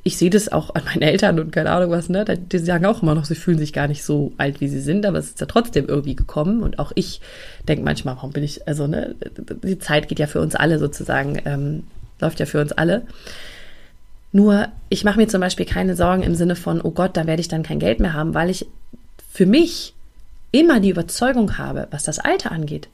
ich 0.03 0.17
sehe 0.17 0.29
das 0.29 0.51
auch 0.51 0.73
an 0.73 0.83
meinen 0.85 1.03
Eltern 1.03 1.39
und 1.39 1.51
keine 1.51 1.69
Ahnung 1.69 1.91
was, 1.91 2.09
ne? 2.09 2.25
Die 2.25 2.57
sagen 2.57 2.85
auch 2.85 3.03
immer 3.03 3.13
noch, 3.13 3.25
sie 3.25 3.35
fühlen 3.35 3.59
sich 3.59 3.71
gar 3.71 3.87
nicht 3.87 4.03
so 4.03 4.33
alt, 4.37 4.59
wie 4.59 4.67
sie 4.67 4.81
sind, 4.81 5.05
aber 5.05 5.19
es 5.19 5.29
ist 5.29 5.39
ja 5.39 5.45
trotzdem 5.45 5.87
irgendwie 5.87 6.15
gekommen. 6.15 6.63
Und 6.63 6.79
auch 6.79 6.91
ich 6.95 7.21
denke 7.67 7.83
manchmal, 7.83 8.15
warum 8.15 8.31
bin 8.31 8.43
ich, 8.43 8.67
also, 8.67 8.87
ne, 8.87 9.15
die 9.63 9.79
Zeit 9.79 10.07
geht 10.07 10.19
ja 10.19 10.27
für 10.27 10.41
uns 10.41 10.55
alle 10.55 10.79
sozusagen, 10.79 11.39
ähm, 11.45 11.83
läuft 12.19 12.39
ja 12.39 12.47
für 12.47 12.59
uns 12.59 12.71
alle. 12.71 13.03
Nur, 14.31 14.69
ich 14.89 15.03
mache 15.03 15.17
mir 15.17 15.27
zum 15.27 15.41
Beispiel 15.41 15.65
keine 15.65 15.95
Sorgen 15.95 16.23
im 16.23 16.35
Sinne 16.35 16.55
von, 16.55 16.81
oh 16.81 16.91
Gott, 16.91 17.15
da 17.15 17.27
werde 17.27 17.41
ich 17.41 17.47
dann 17.47 17.63
kein 17.63 17.79
Geld 17.79 17.99
mehr 17.99 18.13
haben, 18.13 18.33
weil 18.33 18.49
ich 18.49 18.65
für 19.31 19.45
mich 19.45 19.93
immer 20.51 20.79
die 20.79 20.89
Überzeugung 20.89 21.57
habe, 21.57 21.87
was 21.91 22.03
das 22.03 22.19
Alter 22.19 22.51
angeht, 22.51 22.89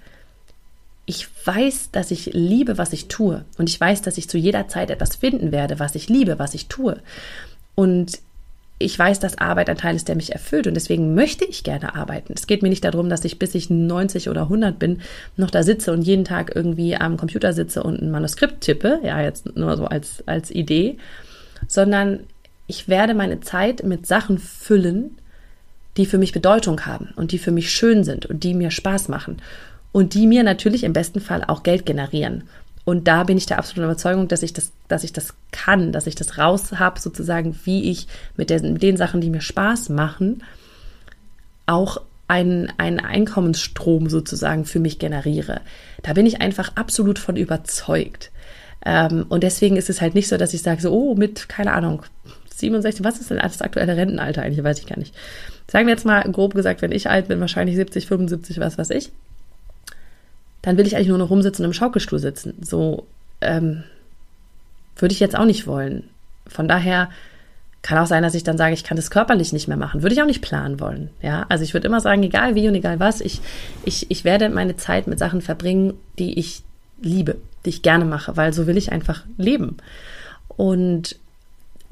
ich 1.05 1.27
weiß, 1.45 1.91
dass 1.91 2.11
ich 2.11 2.31
liebe, 2.33 2.77
was 2.77 2.91
ich 2.91 3.07
tue. 3.07 3.45
Und 3.57 3.69
ich 3.69 3.79
weiß, 3.79 4.01
dass 4.01 4.17
ich 4.17 4.29
zu 4.29 4.37
jeder 4.37 4.67
Zeit 4.67 4.91
etwas 4.91 5.15
finden 5.15 5.53
werde, 5.53 5.79
was 5.79 5.95
ich 5.95 6.09
liebe, 6.09 6.37
was 6.37 6.53
ich 6.53 6.67
tue. 6.67 6.97
Und 7.75 8.19
ich 8.79 8.97
weiß, 8.99 9.19
dass 9.19 9.37
Arbeit 9.37 9.69
ein 9.69 9.77
Teil 9.77 9.95
ist, 9.95 10.09
der 10.09 10.17
mich 10.17 10.33
erfüllt. 10.33 10.67
Und 10.67 10.73
deswegen 10.73 11.15
möchte 11.15 11.45
ich 11.45 11.63
gerne 11.63 11.95
arbeiten. 11.95 12.33
Es 12.35 12.45
geht 12.45 12.61
mir 12.61 12.69
nicht 12.69 12.83
darum, 12.83 13.09
dass 13.09 13.23
ich 13.23 13.39
bis 13.39 13.55
ich 13.55 13.69
90 13.69 14.29
oder 14.29 14.43
100 14.43 14.77
bin, 14.77 15.01
noch 15.37 15.49
da 15.49 15.63
sitze 15.63 15.93
und 15.93 16.01
jeden 16.01 16.25
Tag 16.25 16.55
irgendwie 16.55 16.95
am 16.95 17.17
Computer 17.17 17.53
sitze 17.53 17.81
und 17.83 18.01
ein 18.01 18.11
Manuskript 18.11 18.61
tippe. 18.61 18.99
Ja, 19.01 19.21
jetzt 19.21 19.55
nur 19.55 19.77
so 19.77 19.85
als, 19.85 20.23
als 20.27 20.51
Idee. 20.51 20.97
Sondern 21.67 22.19
ich 22.67 22.89
werde 22.89 23.13
meine 23.13 23.39
Zeit 23.39 23.83
mit 23.83 24.05
Sachen 24.05 24.37
füllen, 24.37 25.17
die 25.97 26.05
für 26.05 26.17
mich 26.17 26.31
Bedeutung 26.31 26.85
haben 26.85 27.09
und 27.15 27.31
die 27.31 27.39
für 27.39 27.51
mich 27.51 27.71
schön 27.71 28.03
sind 28.03 28.25
und 28.25 28.43
die 28.43 28.53
mir 28.53 28.71
Spaß 28.71 29.09
machen 29.09 29.41
und 29.91 30.13
die 30.13 30.27
mir 30.27 30.43
natürlich 30.43 30.83
im 30.83 30.93
besten 30.93 31.19
Fall 31.19 31.43
auch 31.45 31.63
Geld 31.63 31.85
generieren. 31.85 32.43
Und 32.85 33.07
da 33.07 33.23
bin 33.23 33.37
ich 33.37 33.45
der 33.45 33.57
absoluten 33.57 33.91
Überzeugung, 33.91 34.29
dass 34.29 34.43
ich 34.43 34.53
das, 34.53 34.71
dass 34.87 35.03
ich 35.03 35.11
das 35.11 35.33
kann, 35.51 35.91
dass 35.91 36.07
ich 36.07 36.15
das 36.15 36.37
raus 36.37 36.71
habe, 36.79 36.99
sozusagen, 37.01 37.59
wie 37.65 37.91
ich 37.91 38.07
mit 38.37 38.49
den, 38.49 38.73
mit 38.73 38.81
den 38.81 38.95
Sachen, 38.95 39.19
die 39.19 39.29
mir 39.29 39.41
Spaß 39.41 39.89
machen, 39.89 40.43
auch 41.65 41.99
einen, 42.29 42.71
einen 42.77 42.99
Einkommensstrom 42.99 44.09
sozusagen 44.09 44.65
für 44.65 44.79
mich 44.79 44.99
generiere. 44.99 45.61
Da 46.03 46.13
bin 46.13 46.25
ich 46.25 46.41
einfach 46.41 46.71
absolut 46.75 47.19
von 47.19 47.35
überzeugt. 47.35 48.31
Ähm, 48.85 49.25
und 49.27 49.43
deswegen 49.43 49.75
ist 49.75 49.89
es 49.89 49.99
halt 49.99 50.15
nicht 50.15 50.27
so, 50.27 50.37
dass 50.37 50.53
ich 50.53 50.61
sage, 50.61 50.81
so, 50.81 50.91
oh, 50.91 51.15
mit, 51.15 51.49
keine 51.49 51.73
Ahnung, 51.73 52.03
67, 52.59 53.03
was 53.03 53.19
ist 53.19 53.29
denn 53.29 53.37
das 53.37 53.61
aktuelle 53.61 53.95
Rentenalter 53.95 54.41
eigentlich? 54.41 54.63
Weiß 54.63 54.79
ich 54.79 54.87
gar 54.87 54.97
nicht. 54.97 55.15
Sagen 55.69 55.87
wir 55.87 55.93
jetzt 55.93 56.05
mal 56.05 56.23
grob 56.31 56.53
gesagt, 56.53 56.81
wenn 56.81 56.91
ich 56.91 57.09
alt 57.09 57.27
bin, 57.27 57.39
wahrscheinlich 57.39 57.75
70, 57.75 58.07
75, 58.07 58.59
was 58.59 58.77
weiß 58.77 58.89
ich 58.91 59.11
dann 60.67 60.75
will 60.75 60.85
ich 60.85 60.97
eigentlich 60.97 61.07
nur 61.07 61.17
noch 61.17 61.29
rumsitzen 61.29 61.63
und 61.63 61.69
im 61.69 61.73
Schaukelstuhl 61.73 62.19
sitzen. 62.19 62.55
So 62.61 63.07
ähm, 63.39 63.83
würde 64.97 65.13
ich 65.13 65.21
jetzt 65.21 65.37
auch 65.37 65.45
nicht 65.45 65.65
wollen. 65.65 66.03
Von 66.45 66.67
daher 66.67 67.09
kann 67.83 67.97
auch 67.99 68.05
sein, 68.05 68.21
dass 68.21 68.35
ich 68.35 68.43
dann 68.43 68.57
sage, 68.57 68.73
ich 68.73 68.83
kann 68.83 68.97
das 68.97 69.09
körperlich 69.09 69.53
nicht 69.53 69.69
mehr 69.69 69.77
machen. 69.77 70.01
Würde 70.01 70.13
ich 70.13 70.21
auch 70.21 70.25
nicht 70.25 70.41
planen 70.41 70.81
wollen. 70.81 71.09
Ja, 71.21 71.45
also 71.47 71.63
ich 71.63 71.73
würde 71.73 71.87
immer 71.87 72.01
sagen, 72.01 72.21
egal 72.21 72.55
wie 72.55 72.67
und 72.67 72.75
egal 72.75 72.99
was, 72.99 73.21
ich, 73.21 73.39
ich, 73.85 74.11
ich 74.11 74.25
werde 74.25 74.49
meine 74.49 74.75
Zeit 74.75 75.07
mit 75.07 75.19
Sachen 75.19 75.41
verbringen, 75.41 75.93
die 76.19 76.37
ich 76.37 76.63
liebe, 77.01 77.37
die 77.63 77.69
ich 77.69 77.81
gerne 77.81 78.03
mache, 78.03 78.35
weil 78.35 78.51
so 78.51 78.67
will 78.67 78.75
ich 78.75 78.91
einfach 78.91 79.23
leben. 79.37 79.77
Und 80.49 81.15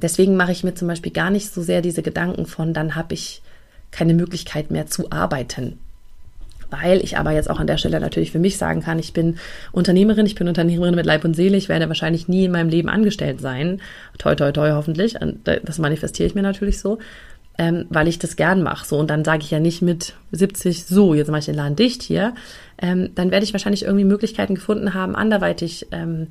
deswegen 0.02 0.36
mache 0.36 0.52
ich 0.52 0.64
mir 0.64 0.74
zum 0.74 0.88
Beispiel 0.88 1.12
gar 1.12 1.30
nicht 1.30 1.52
so 1.52 1.62
sehr 1.62 1.82
diese 1.82 2.02
Gedanken 2.02 2.46
von, 2.46 2.72
dann 2.72 2.94
habe 2.94 3.14
ich 3.14 3.42
keine 3.90 4.14
Möglichkeit 4.14 4.70
mehr 4.70 4.86
zu 4.86 5.10
arbeiten 5.10 5.78
weil 6.70 7.02
ich 7.02 7.18
aber 7.18 7.32
jetzt 7.32 7.50
auch 7.50 7.60
an 7.60 7.66
der 7.66 7.78
Stelle 7.78 8.00
natürlich 8.00 8.32
für 8.32 8.38
mich 8.38 8.56
sagen 8.56 8.82
kann, 8.82 8.98
ich 8.98 9.12
bin 9.12 9.38
Unternehmerin, 9.72 10.26
ich 10.26 10.34
bin 10.34 10.48
Unternehmerin 10.48 10.94
mit 10.94 11.06
Leib 11.06 11.24
und 11.24 11.34
Seele, 11.34 11.56
ich 11.56 11.68
werde 11.68 11.88
wahrscheinlich 11.88 12.28
nie 12.28 12.44
in 12.44 12.52
meinem 12.52 12.68
Leben 12.68 12.88
angestellt 12.88 13.40
sein. 13.40 13.80
Toi, 14.18 14.34
toi, 14.34 14.52
toi, 14.52 14.70
hoffentlich. 14.72 15.16
Das 15.44 15.78
manifestiere 15.78 16.26
ich 16.26 16.34
mir 16.34 16.42
natürlich 16.42 16.80
so, 16.80 16.98
ähm, 17.58 17.86
weil 17.88 18.08
ich 18.08 18.18
das 18.18 18.36
gern 18.36 18.62
mache. 18.62 18.86
So, 18.86 18.98
und 18.98 19.10
dann 19.10 19.24
sage 19.24 19.42
ich 19.42 19.50
ja 19.50 19.60
nicht 19.60 19.82
mit 19.82 20.14
70, 20.32 20.84
so, 20.86 21.14
jetzt 21.14 21.28
mache 21.28 21.40
ich 21.40 21.46
den 21.46 21.54
Laden 21.54 21.76
dicht 21.76 22.02
hier. 22.02 22.34
Ähm, 22.78 23.10
dann 23.14 23.30
werde 23.30 23.44
ich 23.44 23.52
wahrscheinlich 23.52 23.84
irgendwie 23.84 24.04
Möglichkeiten 24.04 24.54
gefunden 24.54 24.92
haben, 24.94 25.16
anderweitig 25.16 25.86
ähm, 25.92 26.26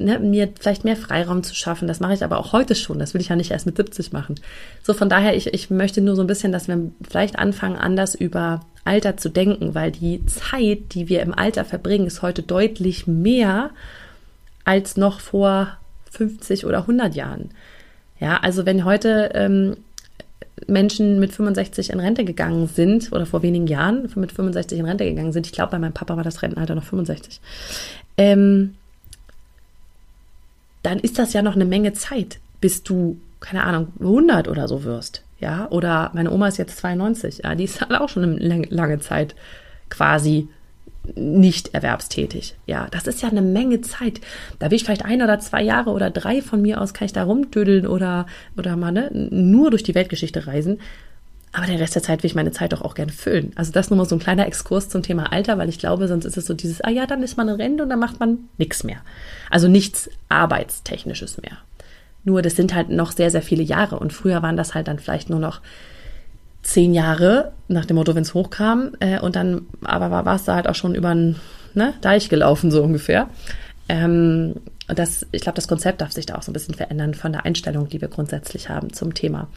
ne, 0.00 0.18
mir 0.18 0.48
vielleicht 0.58 0.84
mehr 0.84 0.96
Freiraum 0.96 1.42
zu 1.42 1.54
schaffen. 1.54 1.86
Das 1.86 2.00
mache 2.00 2.14
ich 2.14 2.24
aber 2.24 2.38
auch 2.38 2.52
heute 2.52 2.74
schon. 2.74 2.98
Das 2.98 3.14
will 3.14 3.20
ich 3.20 3.28
ja 3.28 3.36
nicht 3.36 3.50
erst 3.50 3.66
mit 3.66 3.76
70 3.76 4.12
machen. 4.12 4.34
So, 4.82 4.94
von 4.94 5.08
daher, 5.08 5.36
ich, 5.36 5.52
ich 5.52 5.70
möchte 5.70 6.00
nur 6.00 6.16
so 6.16 6.22
ein 6.22 6.26
bisschen, 6.26 6.52
dass 6.52 6.68
wir 6.68 6.90
vielleicht 7.08 7.38
anfangen, 7.38 7.76
anders 7.76 8.14
über 8.14 8.60
Alter 8.84 9.16
zu 9.16 9.28
denken, 9.28 9.74
weil 9.74 9.92
die 9.92 10.24
Zeit, 10.26 10.94
die 10.94 11.08
wir 11.08 11.22
im 11.22 11.34
Alter 11.34 11.64
verbringen, 11.64 12.06
ist 12.06 12.22
heute 12.22 12.42
deutlich 12.42 13.06
mehr 13.06 13.70
als 14.64 14.96
noch 14.96 15.20
vor 15.20 15.76
50 16.10 16.66
oder 16.66 16.78
100 16.78 17.14
Jahren. 17.14 17.50
Ja, 18.18 18.38
also 18.38 18.66
wenn 18.66 18.84
heute 18.84 19.30
ähm, 19.34 19.76
Menschen 20.66 21.20
mit 21.20 21.32
65 21.32 21.90
in 21.90 22.00
Rente 22.00 22.24
gegangen 22.24 22.66
sind 22.66 23.12
oder 23.12 23.26
vor 23.26 23.42
wenigen 23.42 23.66
Jahren 23.66 24.08
mit 24.14 24.32
65 24.32 24.78
in 24.78 24.84
Rente 24.84 25.04
gegangen 25.04 25.32
sind, 25.32 25.46
ich 25.46 25.52
glaube, 25.52 25.72
bei 25.72 25.78
meinem 25.78 25.92
Papa 25.92 26.16
war 26.16 26.24
das 26.24 26.42
Rentenalter 26.42 26.74
noch 26.74 26.84
65, 26.84 27.40
ähm, 28.16 28.74
dann 30.82 30.98
ist 30.98 31.18
das 31.18 31.32
ja 31.32 31.42
noch 31.42 31.54
eine 31.54 31.64
Menge 31.64 31.92
Zeit, 31.92 32.38
bis 32.60 32.82
du, 32.82 33.18
keine 33.40 33.64
Ahnung, 33.64 33.88
100 34.00 34.48
oder 34.48 34.68
so 34.68 34.84
wirst 34.84 35.22
ja, 35.40 35.68
oder 35.70 36.10
meine 36.14 36.30
Oma 36.30 36.48
ist 36.48 36.58
jetzt 36.58 36.76
92, 36.78 37.40
ja, 37.44 37.54
die 37.54 37.64
ist 37.64 37.80
halt 37.80 37.98
auch 37.98 38.08
schon 38.08 38.24
eine 38.24 38.62
lange 38.64 38.98
Zeit 39.00 39.34
quasi 39.88 40.48
nicht 41.14 41.74
erwerbstätig. 41.74 42.56
Ja, 42.66 42.86
das 42.90 43.06
ist 43.06 43.22
ja 43.22 43.30
eine 43.30 43.40
Menge 43.40 43.80
Zeit. 43.80 44.20
Da 44.58 44.70
will 44.70 44.76
ich 44.76 44.84
vielleicht 44.84 45.06
ein 45.06 45.22
oder 45.22 45.40
zwei 45.40 45.62
Jahre 45.62 45.90
oder 45.90 46.10
drei 46.10 46.42
von 46.42 46.60
mir 46.60 46.80
aus 46.80 46.92
kann 46.92 47.06
ich 47.06 47.14
da 47.14 47.24
rumdödeln 47.24 47.86
oder, 47.86 48.26
oder 48.56 48.76
mal 48.76 48.92
ne, 48.92 49.10
nur 49.10 49.70
durch 49.70 49.82
die 49.82 49.94
Weltgeschichte 49.94 50.46
reisen. 50.46 50.78
Aber 51.52 51.66
den 51.66 51.78
Rest 51.78 51.96
der 51.96 52.02
Zeit 52.02 52.22
will 52.22 52.28
ich 52.28 52.36
meine 52.36 52.52
Zeit 52.52 52.72
doch 52.72 52.82
auch 52.82 52.94
gerne 52.94 53.10
füllen. 53.10 53.52
Also 53.56 53.72
das 53.72 53.90
nur 53.90 53.96
mal 53.96 54.08
so 54.08 54.14
ein 54.14 54.20
kleiner 54.20 54.46
Exkurs 54.46 54.88
zum 54.88 55.02
Thema 55.02 55.32
Alter, 55.32 55.58
weil 55.58 55.68
ich 55.68 55.80
glaube, 55.80 56.06
sonst 56.06 56.24
ist 56.24 56.36
es 56.36 56.46
so 56.46 56.54
dieses, 56.54 56.80
ah 56.80 56.90
ja, 56.90 57.06
dann 57.06 57.22
ist 57.22 57.36
man 57.36 57.48
in 57.48 57.56
Rente 57.56 57.82
und 57.82 57.90
dann 57.90 57.98
macht 57.98 58.20
man 58.20 58.38
nichts 58.56 58.84
mehr. 58.84 58.98
Also 59.50 59.66
nichts 59.66 60.08
Arbeitstechnisches 60.28 61.42
mehr. 61.42 61.58
Nur 62.22 62.42
das 62.42 62.54
sind 62.54 62.74
halt 62.74 62.90
noch 62.90 63.12
sehr, 63.12 63.30
sehr 63.30 63.42
viele 63.42 63.64
Jahre. 63.64 63.98
Und 63.98 64.12
früher 64.12 64.42
waren 64.42 64.56
das 64.56 64.74
halt 64.74 64.86
dann 64.86 65.00
vielleicht 65.00 65.28
nur 65.28 65.40
noch 65.40 65.60
zehn 66.62 66.94
Jahre, 66.94 67.52
nach 67.66 67.86
dem 67.86 67.96
Motto, 67.96 68.14
wenn 68.14 68.22
es 68.22 68.34
hochkam. 68.34 68.92
Äh, 69.00 69.18
und 69.18 69.34
dann, 69.34 69.66
aber 69.82 70.10
war 70.10 70.36
es 70.36 70.44
da 70.44 70.54
halt 70.54 70.68
auch 70.68 70.74
schon 70.74 70.94
über 70.94 71.08
einen 71.08 71.36
ne, 71.74 71.94
Deich 72.00 72.28
gelaufen, 72.28 72.70
so 72.70 72.82
ungefähr. 72.82 73.28
Ähm, 73.88 74.54
das, 74.86 75.26
ich 75.32 75.42
glaube, 75.42 75.56
das 75.56 75.68
Konzept 75.68 76.00
darf 76.00 76.12
sich 76.12 76.26
da 76.26 76.36
auch 76.36 76.42
so 76.42 76.50
ein 76.50 76.54
bisschen 76.54 76.74
verändern 76.74 77.14
von 77.14 77.32
der 77.32 77.44
Einstellung, 77.44 77.88
die 77.88 78.00
wir 78.00 78.08
grundsätzlich 78.08 78.68
haben 78.68 78.92
zum 78.92 79.14
Thema 79.14 79.48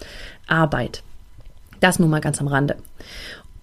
Arbeit. 0.48 1.04
Das 1.84 2.00
nur 2.00 2.08
mal 2.08 2.22
ganz 2.22 2.40
am 2.40 2.48
Rande. 2.48 2.78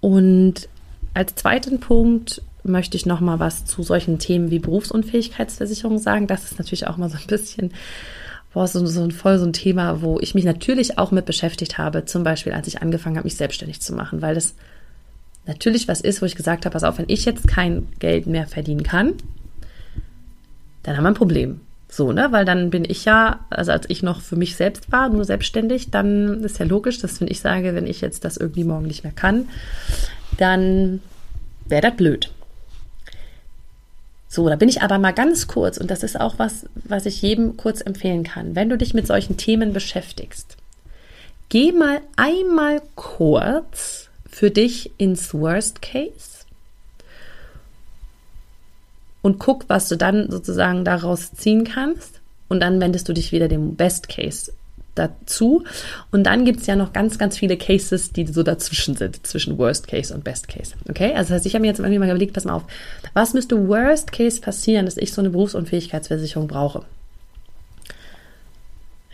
Und 0.00 0.68
als 1.14 1.34
zweiten 1.36 1.80
Punkt 1.80 2.42
möchte 2.62 2.96
ich 2.96 3.06
noch 3.06 3.20
mal 3.20 3.38
was 3.38 3.64
zu 3.64 3.82
solchen 3.82 4.18
Themen 4.18 4.50
wie 4.50 4.58
Berufsunfähigkeitsversicherung 4.58 5.98
sagen. 5.98 6.26
Das 6.26 6.44
ist 6.44 6.58
natürlich 6.58 6.86
auch 6.86 6.98
mal 6.98 7.08
so 7.08 7.16
ein 7.16 7.26
bisschen 7.26 7.72
boah, 8.52 8.66
so, 8.68 8.84
so 8.84 9.02
ein 9.02 9.10
voll 9.10 9.38
so 9.38 9.46
ein 9.46 9.54
Thema, 9.54 10.02
wo 10.02 10.18
ich 10.20 10.34
mich 10.34 10.44
natürlich 10.44 10.98
auch 10.98 11.12
mit 11.12 11.24
beschäftigt 11.24 11.78
habe, 11.78 12.04
zum 12.04 12.22
Beispiel 12.22 12.52
als 12.52 12.66
ich 12.66 12.82
angefangen 12.82 13.16
habe, 13.16 13.24
mich 13.24 13.36
selbstständig 13.36 13.80
zu 13.80 13.94
machen, 13.94 14.20
weil 14.20 14.34
das 14.34 14.54
natürlich 15.46 15.88
was 15.88 16.02
ist, 16.02 16.20
wo 16.20 16.26
ich 16.26 16.36
gesagt 16.36 16.66
habe, 16.66 16.72
pass 16.74 16.84
auf, 16.84 16.98
wenn 16.98 17.08
ich 17.08 17.24
jetzt 17.24 17.48
kein 17.48 17.88
Geld 18.00 18.26
mehr 18.26 18.46
verdienen 18.46 18.82
kann, 18.82 19.14
dann 20.82 20.96
haben 20.96 21.04
wir 21.04 21.08
ein 21.10 21.14
Problem. 21.14 21.60
So, 21.90 22.12
ne? 22.12 22.28
Weil 22.30 22.44
dann 22.44 22.70
bin 22.70 22.84
ich 22.84 23.04
ja, 23.04 23.40
also 23.50 23.72
als 23.72 23.90
ich 23.90 24.02
noch 24.02 24.20
für 24.20 24.36
mich 24.36 24.54
selbst 24.54 24.92
war, 24.92 25.08
nur 25.08 25.24
selbstständig, 25.24 25.90
dann 25.90 26.44
ist 26.44 26.58
ja 26.58 26.64
logisch, 26.64 27.00
dass 27.00 27.20
wenn 27.20 27.28
ich 27.28 27.40
sage, 27.40 27.74
wenn 27.74 27.86
ich 27.86 28.00
jetzt 28.00 28.24
das 28.24 28.36
irgendwie 28.36 28.64
morgen 28.64 28.86
nicht 28.86 29.02
mehr 29.02 29.12
kann, 29.12 29.48
dann 30.38 31.02
wäre 31.66 31.82
das 31.82 31.96
blöd. 31.96 32.30
So, 34.28 34.48
da 34.48 34.54
bin 34.54 34.68
ich 34.68 34.82
aber 34.82 34.98
mal 34.98 35.10
ganz 35.10 35.48
kurz, 35.48 35.76
und 35.78 35.90
das 35.90 36.04
ist 36.04 36.18
auch 36.18 36.38
was, 36.38 36.66
was 36.84 37.06
ich 37.06 37.20
jedem 37.20 37.56
kurz 37.56 37.80
empfehlen 37.80 38.22
kann. 38.22 38.54
Wenn 38.54 38.68
du 38.68 38.78
dich 38.78 38.94
mit 38.94 39.08
solchen 39.08 39.36
Themen 39.36 39.72
beschäftigst, 39.72 40.56
geh 41.48 41.72
mal 41.72 42.00
einmal 42.14 42.80
kurz 42.94 44.08
für 44.30 44.52
dich 44.52 44.92
ins 44.98 45.34
Worst 45.34 45.82
Case 45.82 46.39
und 49.22 49.38
guck, 49.38 49.64
was 49.68 49.88
du 49.88 49.96
dann 49.96 50.30
sozusagen 50.30 50.84
daraus 50.84 51.32
ziehen 51.32 51.64
kannst. 51.64 52.20
Und 52.48 52.60
dann 52.60 52.80
wendest 52.80 53.08
du 53.08 53.12
dich 53.12 53.30
wieder 53.30 53.46
dem 53.46 53.76
Best 53.76 54.08
Case 54.08 54.52
dazu. 54.94 55.64
Und 56.10 56.24
dann 56.24 56.44
gibt 56.44 56.60
es 56.60 56.66
ja 56.66 56.76
noch 56.76 56.92
ganz, 56.92 57.18
ganz 57.18 57.38
viele 57.38 57.56
Cases, 57.56 58.12
die 58.12 58.26
so 58.26 58.42
dazwischen 58.42 58.96
sind, 58.96 59.24
zwischen 59.26 59.56
Worst 59.58 59.88
Case 59.88 60.12
und 60.12 60.24
Best 60.24 60.48
Case. 60.48 60.74
Okay? 60.88 61.12
Also 61.14 61.28
das 61.28 61.30
heißt, 61.30 61.46
ich 61.46 61.54
habe 61.54 61.62
mir 61.62 61.68
jetzt 61.68 61.78
irgendwie 61.78 61.98
mal 61.98 62.08
überlegt, 62.08 62.34
pass 62.34 62.44
mal 62.44 62.54
auf, 62.54 62.64
was 63.14 63.34
müsste 63.34 63.68
Worst 63.68 64.12
Case 64.12 64.40
passieren, 64.40 64.86
dass 64.86 64.96
ich 64.96 65.12
so 65.12 65.20
eine 65.20 65.30
Berufsunfähigkeitsversicherung 65.30 66.48
brauche? 66.48 66.84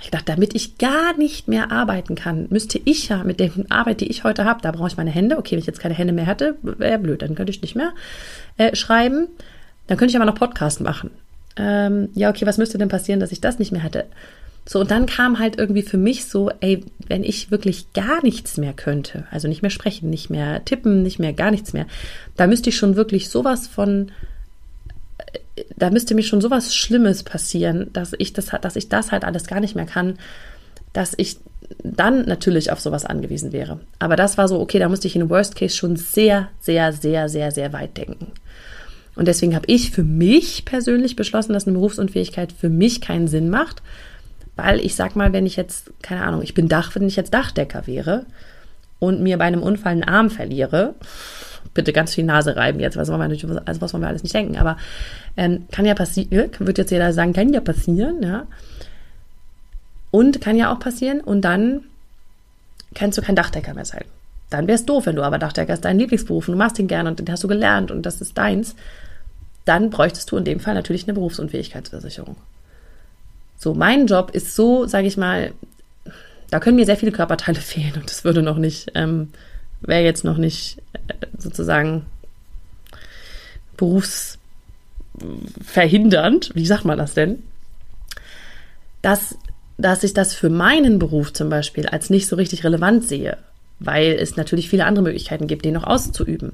Ich 0.02 0.10
dachte, 0.10 0.26
damit 0.26 0.54
ich 0.54 0.78
gar 0.78 1.16
nicht 1.16 1.48
mehr 1.48 1.72
arbeiten 1.72 2.14
kann, 2.14 2.46
müsste 2.50 2.80
ich 2.84 3.08
ja 3.08 3.24
mit 3.24 3.40
der 3.40 3.50
Arbeit, 3.70 4.00
die 4.00 4.08
ich 4.08 4.24
heute 4.24 4.44
habe, 4.44 4.60
da 4.62 4.70
brauche 4.70 4.88
ich 4.88 4.96
meine 4.96 5.10
Hände. 5.10 5.38
Okay, 5.38 5.52
wenn 5.52 5.58
ich 5.58 5.66
jetzt 5.66 5.80
keine 5.80 5.94
Hände 5.94 6.12
mehr 6.12 6.26
hätte, 6.26 6.56
wäre 6.62 6.98
blöd, 6.98 7.22
dann 7.22 7.34
könnte 7.34 7.50
ich 7.50 7.62
nicht 7.62 7.76
mehr 7.76 7.92
äh, 8.56 8.76
schreiben. 8.76 9.28
Dann 9.86 9.96
könnte 9.96 10.10
ich 10.10 10.16
aber 10.16 10.24
noch 10.24 10.34
Podcast 10.34 10.80
machen. 10.80 11.10
Ähm, 11.56 12.08
ja, 12.14 12.30
okay, 12.30 12.46
was 12.46 12.58
müsste 12.58 12.78
denn 12.78 12.88
passieren, 12.88 13.20
dass 13.20 13.32
ich 13.32 13.40
das 13.40 13.58
nicht 13.58 13.72
mehr 13.72 13.82
hätte? 13.82 14.04
So, 14.68 14.80
und 14.80 14.90
dann 14.90 15.06
kam 15.06 15.38
halt 15.38 15.58
irgendwie 15.58 15.82
für 15.82 15.96
mich 15.96 16.24
so, 16.24 16.50
ey, 16.60 16.84
wenn 17.06 17.22
ich 17.22 17.52
wirklich 17.52 17.92
gar 17.92 18.22
nichts 18.22 18.56
mehr 18.56 18.72
könnte, 18.72 19.24
also 19.30 19.46
nicht 19.46 19.62
mehr 19.62 19.70
sprechen, 19.70 20.10
nicht 20.10 20.28
mehr 20.28 20.64
tippen, 20.64 21.02
nicht 21.02 21.20
mehr 21.20 21.32
gar 21.32 21.52
nichts 21.52 21.72
mehr, 21.72 21.86
da 22.36 22.48
müsste 22.48 22.70
ich 22.70 22.76
schon 22.76 22.96
wirklich 22.96 23.28
sowas 23.28 23.68
von, 23.68 24.10
äh, 25.54 25.62
da 25.76 25.90
müsste 25.90 26.16
mir 26.16 26.24
schon 26.24 26.40
sowas 26.40 26.74
Schlimmes 26.74 27.22
passieren, 27.22 27.90
dass 27.92 28.12
ich 28.18 28.32
das, 28.32 28.46
dass 28.60 28.74
ich 28.74 28.88
das 28.88 29.12
halt 29.12 29.24
alles 29.24 29.46
gar 29.46 29.60
nicht 29.60 29.76
mehr 29.76 29.86
kann, 29.86 30.18
dass 30.92 31.14
ich 31.16 31.36
dann 31.84 32.26
natürlich 32.26 32.72
auf 32.72 32.80
sowas 32.80 33.04
angewiesen 33.04 33.52
wäre. 33.52 33.80
Aber 34.00 34.16
das 34.16 34.36
war 34.36 34.48
so, 34.48 34.58
okay, 34.60 34.80
da 34.80 34.88
musste 34.88 35.06
ich 35.06 35.14
in 35.14 35.30
Worst 35.30 35.54
Case 35.54 35.76
schon 35.76 35.94
sehr, 35.96 36.48
sehr, 36.60 36.92
sehr, 36.92 37.28
sehr, 37.28 37.52
sehr 37.52 37.72
weit 37.72 37.96
denken. 37.96 38.32
Und 39.16 39.26
deswegen 39.26 39.56
habe 39.56 39.66
ich 39.66 39.90
für 39.90 40.04
mich 40.04 40.64
persönlich 40.64 41.16
beschlossen, 41.16 41.54
dass 41.54 41.66
eine 41.66 41.74
Berufsunfähigkeit 41.74 42.52
für 42.52 42.68
mich 42.68 43.00
keinen 43.00 43.28
Sinn 43.28 43.50
macht, 43.50 43.82
weil 44.56 44.80
ich 44.80 44.94
sag 44.94 45.16
mal, 45.16 45.32
wenn 45.32 45.46
ich 45.46 45.56
jetzt, 45.56 45.90
keine 46.02 46.22
Ahnung, 46.22 46.42
ich 46.42 46.54
bin 46.54 46.68
Dach, 46.68 46.94
wenn 46.94 47.08
ich 47.08 47.16
jetzt 47.16 47.34
Dachdecker 47.34 47.86
wäre 47.86 48.26
und 48.98 49.22
mir 49.22 49.38
bei 49.38 49.44
einem 49.44 49.62
Unfall 49.62 49.92
einen 49.92 50.04
Arm 50.04 50.30
verliere, 50.30 50.94
bitte 51.74 51.92
ganz 51.92 52.14
viel 52.14 52.24
Nase 52.24 52.56
reiben 52.56 52.78
jetzt, 52.78 52.96
was 52.96 53.08
wollen 53.08 53.30
wir, 53.30 53.62
also 53.64 53.80
was 53.80 53.92
wollen 53.92 54.02
wir 54.02 54.08
alles 54.08 54.22
nicht 54.22 54.34
denken, 54.34 54.56
aber 54.56 54.76
ähm, 55.36 55.66
kann 55.72 55.84
ja 55.84 55.94
passieren, 55.94 56.50
wird 56.58 56.78
jetzt 56.78 56.90
jeder 56.90 57.12
sagen, 57.12 57.32
kann 57.32 57.52
ja 57.52 57.60
passieren, 57.60 58.22
ja. 58.22 58.46
Und 60.10 60.40
kann 60.40 60.56
ja 60.56 60.72
auch 60.72 60.78
passieren 60.78 61.20
und 61.20 61.42
dann 61.42 61.82
kannst 62.94 63.18
du 63.18 63.22
kein 63.22 63.36
Dachdecker 63.36 63.74
mehr 63.74 63.84
sein. 63.84 64.04
Dann 64.48 64.66
wäre 64.66 64.76
es 64.76 64.86
doof, 64.86 65.06
wenn 65.06 65.16
du 65.16 65.22
aber 65.22 65.38
Dachdecker 65.38 65.74
ist 65.74 65.84
dein 65.84 65.98
Lieblingsberuf 65.98 66.48
und 66.48 66.52
du 66.52 66.58
machst 66.58 66.78
ihn 66.78 66.86
gern 66.86 67.06
und 67.06 67.18
den 67.18 67.30
hast 67.30 67.44
du 67.44 67.48
gelernt 67.48 67.90
und 67.90 68.06
das 68.06 68.20
ist 68.20 68.38
deins. 68.38 68.76
Dann 69.66 69.90
bräuchtest 69.90 70.30
du 70.30 70.38
in 70.38 70.44
dem 70.44 70.60
Fall 70.60 70.72
natürlich 70.72 71.04
eine 71.04 71.12
Berufsunfähigkeitsversicherung. 71.12 72.36
So, 73.58 73.74
mein 73.74 74.06
Job 74.06 74.30
ist 74.30 74.54
so, 74.54 74.86
sage 74.86 75.06
ich 75.06 75.18
mal, 75.18 75.52
da 76.50 76.60
können 76.60 76.76
mir 76.76 76.86
sehr 76.86 76.96
viele 76.96 77.12
Körperteile 77.12 77.60
fehlen 77.60 77.92
und 77.96 78.08
das 78.08 78.24
würde 78.24 78.42
noch 78.42 78.56
nicht, 78.56 78.92
ähm, 78.94 79.28
wäre 79.80 80.04
jetzt 80.04 80.24
noch 80.24 80.38
nicht 80.38 80.78
äh, 81.08 81.26
sozusagen 81.36 82.06
berufsverhindernd, 83.76 86.52
wie 86.54 86.66
sagt 86.66 86.84
man 86.84 86.96
das 86.96 87.14
denn? 87.14 87.42
Dass, 89.02 89.36
dass 89.76 90.04
ich 90.04 90.14
das 90.14 90.34
für 90.34 90.48
meinen 90.48 90.98
Beruf 90.98 91.32
zum 91.32 91.50
Beispiel 91.50 91.86
als 91.86 92.08
nicht 92.08 92.28
so 92.28 92.36
richtig 92.36 92.64
relevant 92.64 93.06
sehe, 93.06 93.36
weil 93.78 94.12
es 94.12 94.36
natürlich 94.36 94.70
viele 94.70 94.86
andere 94.86 95.04
Möglichkeiten 95.04 95.46
gibt, 95.46 95.64
den 95.64 95.74
noch 95.74 95.84
auszuüben. 95.84 96.52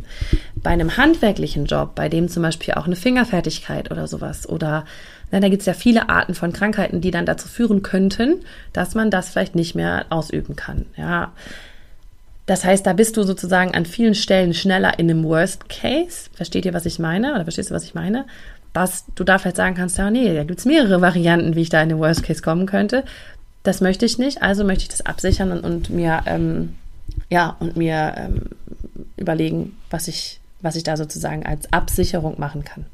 Bei 0.57 0.71
einem 0.71 0.97
handwerklichen 0.97 1.67
Job, 1.67 1.95
bei 1.95 2.09
dem 2.09 2.29
zum 2.29 2.43
Beispiel 2.43 2.75
auch 2.75 2.87
eine 2.87 2.97
Fingerfertigkeit 2.97 3.91
oder 3.91 4.07
sowas 4.07 4.49
oder 4.49 4.85
na, 5.31 5.41
da 5.41 5.49
gibt 5.49 5.61
es 5.61 5.67
ja 5.67 5.73
viele 5.73 6.11
Arten 6.11 6.35
von 6.35 6.52
Krankheiten, 6.52 7.00
die 7.00 7.11
dann 7.11 7.25
dazu 7.25 7.49
führen 7.49 7.83
könnten, 7.83 8.41
dass 8.75 8.95
man 8.95 9.11
das 9.11 9.31
vielleicht 9.31 9.55
nicht 9.55 9.75
mehr 9.75 10.05
ausüben 10.11 10.57
kann. 10.57 10.85
Ja. 10.97 11.33
Das 12.45 12.64
heißt, 12.64 12.85
da 12.87 12.93
bist 12.93 13.17
du 13.17 13.23
sozusagen 13.23 13.75
an 13.75 13.87
vielen 13.87 14.14
Stellen 14.14 14.52
schneller 14.52 14.99
in 14.99 15.09
einem 15.09 15.25
Worst 15.25 15.71
Case. 15.71 16.29
Versteht 16.35 16.67
ihr, 16.67 16.75
was 16.75 16.85
ich 16.85 16.99
meine? 16.99 17.35
Oder 17.35 17.45
verstehst 17.45 17.71
du, 17.71 17.75
was 17.75 17.85
ich 17.85 17.95
meine? 17.95 18.26
Was 18.75 19.07
du 19.14 19.25
da 19.25 19.38
vielleicht 19.38 19.57
sagen 19.57 19.75
kannst, 19.75 19.97
ja, 19.97 20.11
nee, 20.11 20.35
da 20.35 20.45
gibt 20.45 20.59
es 20.59 20.67
mehrere 20.67 21.00
Varianten, 21.00 21.57
wie 21.57 21.62
ich 21.62 21.71
da 21.71 21.83
in 21.83 21.88
den 21.88 21.99
Worst 21.99 22.25
Case 22.25 22.43
kommen 22.43 22.67
könnte. 22.67 23.05
Das 23.62 23.81
möchte 23.81 24.05
ich 24.05 24.19
nicht, 24.19 24.43
also 24.43 24.64
möchte 24.64 24.83
ich 24.83 24.88
das 24.88 25.07
absichern 25.07 25.52
und, 25.52 25.64
und 25.64 25.88
mir, 25.88 26.23
ähm, 26.26 26.75
ja, 27.33 27.57
und 27.61 27.79
mir 27.79 28.15
ähm, 28.19 28.43
überlegen, 29.17 29.75
was 29.89 30.07
ich, 30.07 30.39
was 30.61 30.77
ich 30.77 30.83
da 30.83 30.99
sozusagen 30.99 31.47
als 31.47 31.73
Absicherung 31.73 32.39
machen 32.39 32.62
kann. 32.62 32.85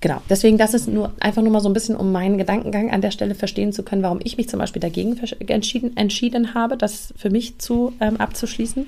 Genau, 0.00 0.22
deswegen, 0.30 0.58
das 0.58 0.74
ist 0.74 0.86
nur 0.86 1.12
einfach 1.18 1.42
nur 1.42 1.50
mal 1.50 1.60
so 1.60 1.68
ein 1.68 1.72
bisschen, 1.72 1.96
um 1.96 2.12
meinen 2.12 2.38
Gedankengang 2.38 2.92
an 2.92 3.00
der 3.00 3.10
Stelle 3.10 3.34
verstehen 3.34 3.72
zu 3.72 3.82
können, 3.82 4.04
warum 4.04 4.20
ich 4.22 4.36
mich 4.36 4.48
zum 4.48 4.60
Beispiel 4.60 4.80
dagegen 4.80 5.20
entschieden, 5.48 5.96
entschieden 5.96 6.54
habe, 6.54 6.76
das 6.76 7.12
für 7.16 7.30
mich 7.30 7.58
zu 7.58 7.94
ähm, 8.00 8.16
abzuschließen. 8.18 8.86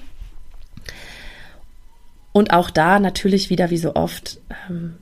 Und 2.31 2.52
auch 2.52 2.71
da 2.71 3.00
natürlich 3.00 3.50
wieder 3.50 3.71
wie 3.71 3.79
so 3.79 3.97
oft, 3.97 4.38
ähm, 4.71 4.95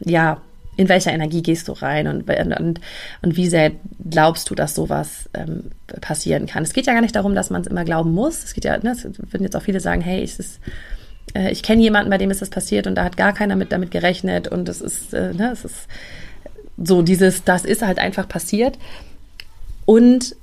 ja, 0.00 0.42
in 0.76 0.88
welcher 0.88 1.12
Energie 1.12 1.42
gehst 1.42 1.68
du 1.68 1.72
rein 1.72 2.06
und, 2.06 2.28
und, 2.28 2.80
und 3.22 3.36
wie 3.36 3.48
sehr 3.48 3.72
glaubst 4.10 4.50
du, 4.50 4.54
dass 4.54 4.74
sowas 4.74 5.28
ähm, 5.34 5.70
passieren 6.00 6.46
kann. 6.46 6.62
Es 6.62 6.72
geht 6.72 6.86
ja 6.86 6.92
gar 6.92 7.00
nicht 7.00 7.16
darum, 7.16 7.34
dass 7.34 7.50
man 7.50 7.62
es 7.62 7.66
immer 7.66 7.84
glauben 7.84 8.12
muss. 8.12 8.44
Es 8.44 8.54
geht 8.54 8.64
ja, 8.64 8.78
ne, 8.78 8.90
es 8.90 9.04
würden 9.04 9.42
jetzt 9.42 9.56
auch 9.56 9.62
viele 9.62 9.80
sagen, 9.80 10.02
hey, 10.02 10.22
es 10.22 10.60
äh, 11.34 11.50
ich 11.50 11.62
kenne 11.62 11.82
jemanden, 11.82 12.10
bei 12.10 12.18
dem 12.18 12.30
ist 12.30 12.42
das 12.42 12.50
passiert 12.50 12.86
und 12.86 12.94
da 12.94 13.04
hat 13.04 13.16
gar 13.16 13.32
keiner 13.32 13.56
mit 13.56 13.72
damit 13.72 13.90
gerechnet 13.90 14.48
und 14.48 14.68
es 14.68 14.80
ist, 14.80 15.14
äh, 15.14 15.32
ne, 15.32 15.50
es 15.52 15.64
ist 15.64 15.88
so 16.76 17.02
dieses, 17.02 17.44
das 17.44 17.64
ist 17.64 17.82
halt 17.82 17.98
einfach 17.98 18.28
passiert. 18.28 18.78
Und 19.84 20.36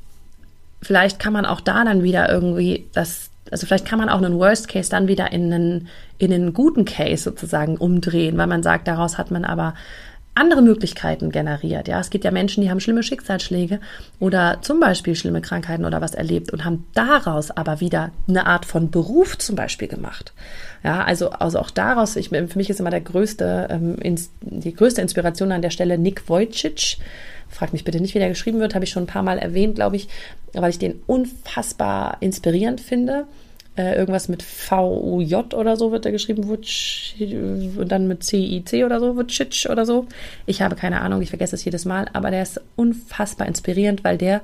vielleicht 0.81 1.19
kann 1.19 1.33
man 1.33 1.45
auch 1.45 1.61
da 1.61 1.83
dann 1.83 2.03
wieder 2.03 2.29
irgendwie 2.29 2.87
das, 2.93 3.29
also 3.51 3.65
vielleicht 3.67 3.85
kann 3.85 3.99
man 3.99 4.09
auch 4.09 4.21
einen 4.21 4.39
Worst 4.39 4.67
Case 4.67 4.89
dann 4.89 5.07
wieder 5.07 5.31
in 5.31 5.53
einen, 5.53 5.87
in 6.17 6.33
einen 6.33 6.53
guten 6.53 6.85
Case 6.85 7.23
sozusagen 7.23 7.77
umdrehen, 7.77 8.37
weil 8.37 8.47
man 8.47 8.63
sagt, 8.63 8.87
daraus 8.87 9.17
hat 9.17 9.31
man 9.31 9.45
aber 9.45 9.75
andere 10.35 10.61
Möglichkeiten 10.61 11.31
generiert. 11.31 11.87
Ja, 11.87 11.99
es 11.99 12.09
gibt 12.09 12.25
ja 12.25 12.31
Menschen, 12.31 12.63
die 12.63 12.69
haben 12.69 12.79
schlimme 12.79 13.03
Schicksalsschläge 13.03 13.79
oder 14.19 14.59
zum 14.61 14.79
Beispiel 14.79 15.15
schlimme 15.15 15.41
Krankheiten 15.41 15.85
oder 15.85 16.01
was 16.01 16.15
erlebt 16.15 16.51
und 16.51 16.65
haben 16.65 16.85
daraus 16.93 17.51
aber 17.51 17.79
wieder 17.79 18.11
eine 18.27 18.47
Art 18.47 18.65
von 18.65 18.89
Beruf 18.89 19.37
zum 19.37 19.55
Beispiel 19.55 19.87
gemacht. 19.87 20.33
Ja, 20.83 21.03
also, 21.03 21.29
also 21.29 21.59
auch 21.59 21.69
daraus, 21.69 22.15
ich, 22.15 22.29
für 22.29 22.47
mich 22.55 22.69
ist 22.69 22.79
immer 22.79 22.89
der 22.89 23.01
größte, 23.01 23.67
ähm, 23.69 23.95
ins, 23.99 24.31
die 24.41 24.73
größte 24.73 25.01
Inspiration 25.01 25.51
an 25.51 25.61
der 25.61 25.69
Stelle 25.69 25.97
Nick 25.97 26.27
Wojcic. 26.27 26.97
Frag 27.49 27.71
mich 27.71 27.83
bitte 27.83 28.01
nicht, 28.01 28.15
wie 28.15 28.19
der 28.19 28.29
geschrieben 28.29 28.59
wird, 28.59 28.73
habe 28.73 28.85
ich 28.85 28.91
schon 28.91 29.03
ein 29.03 29.07
paar 29.07 29.21
Mal 29.21 29.37
erwähnt, 29.37 29.75
glaube 29.75 29.95
ich, 29.97 30.07
weil 30.53 30.71
ich 30.71 30.79
den 30.79 31.01
unfassbar 31.05 32.17
inspirierend 32.21 32.81
finde 32.81 33.27
äh, 33.75 33.95
irgendwas 33.95 34.29
mit 34.29 34.43
VUJ 34.43 35.53
oder 35.55 35.75
so 35.77 35.91
wird 35.91 36.05
da 36.05 36.11
geschrieben, 36.11 36.43
und 36.47 37.91
dann 37.91 38.07
mit 38.07 38.23
CIC 38.23 38.85
oder 38.85 38.99
so, 38.99 39.15
Vucic 39.15 39.67
oder 39.69 39.85
so. 39.85 40.07
Ich 40.45 40.61
habe 40.61 40.75
keine 40.75 41.01
Ahnung, 41.01 41.21
ich 41.21 41.29
vergesse 41.29 41.55
es 41.55 41.65
jedes 41.65 41.85
Mal, 41.85 42.07
aber 42.13 42.29
der 42.29 42.43
ist 42.43 42.61
unfassbar 42.75 43.47
inspirierend, 43.47 44.03
weil 44.03 44.17
der, 44.17 44.41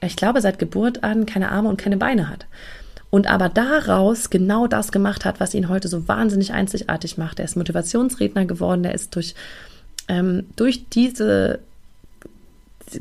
ich 0.00 0.16
glaube, 0.16 0.40
seit 0.40 0.58
Geburt 0.58 1.02
an 1.02 1.26
keine 1.26 1.50
Arme 1.50 1.68
und 1.68 1.80
keine 1.80 1.96
Beine 1.96 2.28
hat. 2.28 2.46
Und 3.10 3.28
aber 3.28 3.48
daraus 3.48 4.30
genau 4.30 4.66
das 4.66 4.90
gemacht 4.90 5.24
hat, 5.24 5.38
was 5.38 5.54
ihn 5.54 5.68
heute 5.68 5.88
so 5.88 6.08
wahnsinnig 6.08 6.52
einzigartig 6.52 7.16
macht. 7.16 7.38
Er 7.38 7.44
ist 7.44 7.56
Motivationsredner 7.56 8.44
geworden, 8.44 8.82
der 8.82 8.94
ist 8.94 9.14
durch, 9.14 9.34
ähm, 10.08 10.46
durch 10.56 10.88
diese 10.88 11.60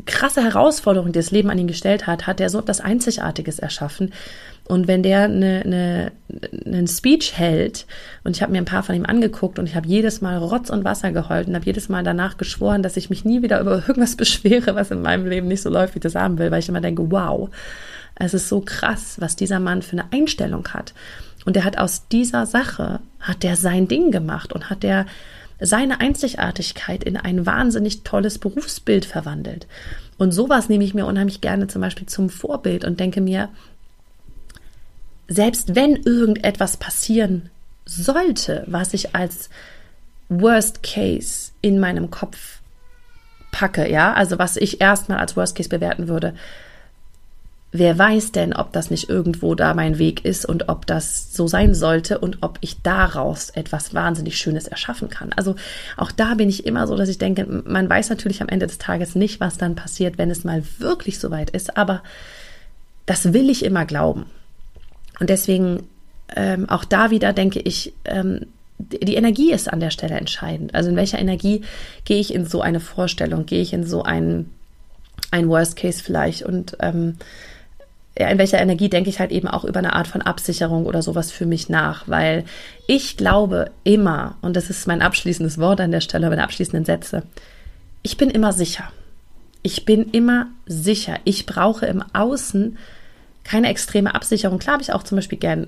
krasse 0.05 0.43
Herausforderung, 0.43 1.11
die 1.11 1.19
das 1.19 1.31
Leben 1.31 1.49
an 1.49 1.57
ihn 1.57 1.67
gestellt 1.67 2.07
hat, 2.07 2.27
hat 2.27 2.39
er 2.39 2.49
so 2.49 2.59
etwas 2.59 2.79
Einzigartiges 2.79 3.59
erschaffen. 3.59 4.13
Und 4.65 4.87
wenn 4.87 5.03
der 5.03 5.23
eine, 5.23 5.61
eine, 5.65 6.11
einen 6.65 6.87
Speech 6.87 7.37
hält, 7.37 7.85
und 8.23 8.35
ich 8.35 8.41
habe 8.41 8.51
mir 8.51 8.59
ein 8.59 8.65
paar 8.65 8.83
von 8.83 8.95
ihm 8.95 9.05
angeguckt 9.05 9.59
und 9.59 9.67
ich 9.67 9.75
habe 9.75 9.87
jedes 9.87 10.21
Mal 10.21 10.37
Rotz 10.37 10.69
und 10.69 10.85
Wasser 10.85 11.11
geheult 11.11 11.47
und 11.47 11.55
habe 11.55 11.65
jedes 11.65 11.89
Mal 11.89 12.03
danach 12.03 12.37
geschworen, 12.37 12.81
dass 12.81 12.95
ich 12.95 13.09
mich 13.09 13.25
nie 13.25 13.41
wieder 13.41 13.59
über 13.59 13.83
irgendwas 13.87 14.15
beschwere, 14.17 14.75
was 14.75 14.91
in 14.91 15.01
meinem 15.01 15.27
Leben 15.27 15.47
nicht 15.47 15.61
so 15.61 15.69
läuft, 15.69 15.95
wie 15.95 15.99
ich 15.99 16.03
das 16.03 16.15
haben 16.15 16.37
will, 16.37 16.49
weil 16.49 16.59
ich 16.59 16.69
immer 16.69 16.81
denke, 16.81 17.11
wow, 17.11 17.49
es 18.15 18.33
ist 18.33 18.47
so 18.47 18.61
krass, 18.61 19.17
was 19.19 19.35
dieser 19.35 19.59
Mann 19.59 19.81
für 19.81 19.93
eine 19.93 20.11
Einstellung 20.13 20.67
hat. 20.69 20.93
Und 21.45 21.57
er 21.57 21.65
hat 21.65 21.77
aus 21.77 22.07
dieser 22.07 22.45
Sache, 22.45 23.01
hat 23.19 23.43
der 23.43 23.57
sein 23.57 23.87
Ding 23.87 24.11
gemacht 24.11 24.53
und 24.53 24.69
hat 24.69 24.83
der 24.83 25.05
seine 25.59 26.01
Einzigartigkeit 26.01 27.03
in 27.03 27.17
ein 27.17 27.45
wahnsinnig 27.45 28.03
tolles 28.03 28.37
Berufsbild 28.37 29.05
verwandelt. 29.05 29.67
Und 30.17 30.31
sowas 30.31 30.69
nehme 30.69 30.83
ich 30.83 30.93
mir 30.93 31.05
unheimlich 31.05 31.41
gerne 31.41 31.67
zum 31.67 31.81
Beispiel 31.81 32.07
zum 32.07 32.29
Vorbild 32.29 32.85
und 32.85 32.99
denke 32.99 33.21
mir, 33.21 33.49
selbst 35.27 35.75
wenn 35.75 35.95
irgendetwas 35.95 36.77
passieren 36.77 37.49
sollte, 37.85 38.63
was 38.67 38.93
ich 38.93 39.15
als 39.15 39.49
Worst 40.29 40.83
Case 40.83 41.51
in 41.61 41.79
meinem 41.79 42.11
Kopf 42.11 42.61
packe, 43.51 43.89
ja, 43.89 44.13
also 44.13 44.39
was 44.39 44.57
ich 44.57 44.81
erstmal 44.81 45.19
als 45.19 45.37
Worst 45.37 45.55
Case 45.55 45.69
bewerten 45.69 46.07
würde, 46.07 46.33
wer 47.71 47.97
weiß 47.97 48.31
denn, 48.31 48.53
ob 48.53 48.71
das 48.71 48.91
nicht 48.91 49.09
irgendwo 49.09 49.55
da 49.55 49.73
mein 49.73 49.97
Weg 49.97 50.23
ist 50.25 50.45
und 50.45 50.69
ob 50.69 50.85
das 50.85 51.33
so 51.33 51.47
sein 51.47 51.73
sollte 51.73 52.19
und 52.19 52.37
ob 52.41 52.59
ich 52.61 52.81
daraus 52.81 53.49
etwas 53.49 53.93
wahnsinnig 53.93 54.37
Schönes 54.37 54.67
erschaffen 54.67 55.09
kann. 55.09 55.33
Also 55.35 55.55
auch 55.97 56.11
da 56.11 56.35
bin 56.35 56.49
ich 56.49 56.65
immer 56.65 56.87
so, 56.87 56.95
dass 56.95 57.09
ich 57.09 57.17
denke, 57.17 57.45
man 57.65 57.89
weiß 57.89 58.09
natürlich 58.09 58.41
am 58.41 58.47
Ende 58.47 58.67
des 58.67 58.77
Tages 58.77 59.15
nicht, 59.15 59.39
was 59.39 59.57
dann 59.57 59.75
passiert, 59.75 60.17
wenn 60.17 60.29
es 60.29 60.43
mal 60.43 60.63
wirklich 60.77 61.19
so 61.19 61.31
weit 61.31 61.49
ist, 61.49 61.75
aber 61.75 62.03
das 63.05 63.33
will 63.33 63.49
ich 63.49 63.65
immer 63.65 63.85
glauben. 63.85 64.27
Und 65.23 65.29
deswegen 65.29 65.87
ähm, 66.35 66.67
auch 66.69 66.83
da 66.83 67.09
wieder 67.09 67.31
denke 67.31 67.61
ich, 67.61 67.93
ähm, 68.03 68.41
die 68.77 69.15
Energie 69.15 69.53
ist 69.53 69.71
an 69.71 69.79
der 69.79 69.89
Stelle 69.89 70.15
entscheidend. 70.15 70.75
Also 70.75 70.89
in 70.89 70.97
welcher 70.97 71.17
Energie 71.17 71.61
gehe 72.03 72.19
ich 72.19 72.33
in 72.33 72.45
so 72.45 72.59
eine 72.59 72.81
Vorstellung, 72.81 73.45
gehe 73.45 73.61
ich 73.61 73.71
in 73.71 73.85
so 73.85 74.03
ein, 74.03 74.49
ein 75.31 75.47
Worst 75.47 75.77
Case 75.77 76.03
vielleicht 76.03 76.43
und 76.43 76.75
ähm, 76.81 77.15
ja, 78.19 78.27
in 78.27 78.37
welcher 78.37 78.59
Energie 78.59 78.89
denke 78.89 79.09
ich 79.09 79.21
halt 79.21 79.31
eben 79.31 79.47
auch 79.47 79.63
über 79.63 79.79
eine 79.79 79.93
Art 79.93 80.07
von 80.07 80.21
Absicherung 80.21 80.87
oder 80.87 81.01
sowas 81.01 81.31
für 81.31 81.45
mich 81.45 81.69
nach, 81.69 82.05
weil 82.09 82.43
ich 82.85 83.15
glaube 83.15 83.71
immer, 83.85 84.35
und 84.41 84.57
das 84.57 84.69
ist 84.69 84.87
mein 84.87 85.01
abschließendes 85.01 85.57
Wort 85.57 85.79
an 85.79 85.91
der 85.91 86.01
Stelle, 86.01 86.29
meine 86.29 86.43
abschließenden 86.43 86.83
Sätze, 86.83 87.23
ich 88.01 88.17
bin 88.17 88.29
immer 88.29 88.51
sicher. 88.51 88.91
Ich 89.61 89.85
bin 89.85 90.09
immer 90.11 90.47
sicher. 90.65 91.15
Ich 91.23 91.45
brauche 91.45 91.85
im 91.85 92.03
Außen 92.11 92.77
keine 93.43 93.69
extreme 93.69 94.15
Absicherung. 94.15 94.59
Klar 94.59 94.73
habe 94.73 94.83
ich 94.83 94.93
auch 94.93 95.03
zum 95.03 95.17
Beispiel 95.17 95.37
gern 95.37 95.67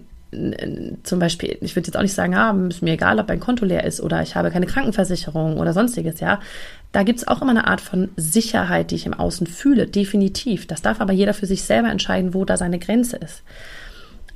zum 1.04 1.20
Beispiel, 1.20 1.58
ich 1.62 1.76
würde 1.76 1.88
jetzt 1.88 1.98
auch 1.98 2.02
nicht 2.02 2.14
sagen, 2.14 2.36
ah, 2.36 2.54
ist 2.68 2.82
mir 2.82 2.94
egal, 2.94 3.20
ob 3.20 3.28
mein 3.28 3.40
Konto 3.40 3.66
leer 3.66 3.84
ist 3.84 4.02
oder 4.02 4.22
ich 4.22 4.36
habe 4.36 4.52
keine 4.52 4.66
Krankenversicherung 4.66 5.58
oder 5.58 5.74
sonstiges, 5.74 6.20
ja. 6.20 6.42
Da 6.92 7.04
gibt 7.04 7.20
es 7.20 7.28
auch 7.28 7.42
immer 7.42 7.52
eine 7.52 7.68
Art 7.68 7.82
von 7.82 8.10
Sicherheit, 8.18 8.92
die 8.92 8.96
ich 8.96 9.06
im 9.06 9.14
Außen 9.14 9.48
fühle, 9.48 9.88
definitiv. 9.88 10.66
Das 10.66 10.82
darf 10.82 11.02
aber 11.02 11.14
jeder 11.14 11.34
für 11.34 11.46
sich 11.46 11.64
selber 11.64 11.90
entscheiden, 11.90 12.34
wo 12.34 12.46
da 12.46 12.58
seine 12.58 12.80
Grenze 12.80 13.18
ist. 13.18 13.44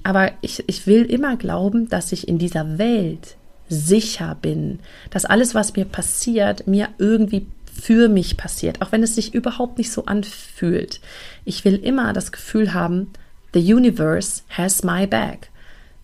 Aber 0.04 0.32
ich, 0.42 0.64
ich 0.68 0.88
will 0.88 1.04
immer 1.06 1.36
glauben, 1.38 1.90
dass 1.90 2.12
ich 2.12 2.28
in 2.28 2.38
dieser 2.38 2.78
Welt 2.78 3.36
sicher 3.68 4.38
bin, 4.42 4.80
dass 5.10 5.26
alles, 5.26 5.54
was 5.54 5.76
mir 5.76 5.86
passiert, 5.86 6.68
mir 6.68 6.90
irgendwie 6.98 7.46
für 7.72 8.10
mich 8.10 8.36
passiert, 8.36 8.82
auch 8.82 8.92
wenn 8.92 9.04
es 9.04 9.16
sich 9.16 9.34
überhaupt 9.34 9.78
nicht 9.78 9.92
so 9.92 10.06
anfühlt. 10.06 11.00
Ich 11.46 11.66
will 11.66 11.76
immer 11.76 12.14
das 12.14 12.32
Gefühl 12.32 12.74
haben, 12.74 13.08
the 13.54 13.60
universe 13.60 14.44
has 14.50 14.84
my 14.84 15.06
back. 15.08 15.50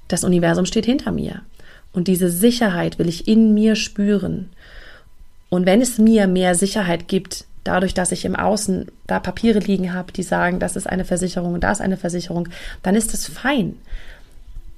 Das 0.08 0.24
Universum 0.24 0.66
steht 0.66 0.86
hinter 0.86 1.12
mir. 1.12 1.42
Und 1.94 2.08
diese 2.08 2.30
Sicherheit 2.30 3.00
will 3.00 3.08
ich 3.08 3.28
in 3.28 3.54
mir 3.54 3.76
spüren. 3.76 4.50
Und 5.50 5.66
wenn 5.66 5.82
es 5.82 5.98
mir 5.98 6.28
mehr 6.28 6.56
Sicherheit 6.56 7.08
gibt, 7.08 7.46
dadurch, 7.64 7.94
dass 7.94 8.12
ich 8.12 8.26
im 8.26 8.36
Außen 8.36 8.88
da 9.08 9.20
Papiere 9.20 9.60
liegen 9.60 9.94
habe, 9.94 10.12
die 10.12 10.24
sagen, 10.24 10.60
das 10.60 10.76
ist 10.76 10.88
eine 10.88 11.06
Versicherung 11.06 11.54
und 11.54 11.64
da 11.64 11.72
ist 11.72 11.82
eine 11.82 11.98
Versicherung, 11.98 12.50
dann 12.84 12.96
ist 12.96 13.14
das 13.14 13.26
fein. 13.28 13.78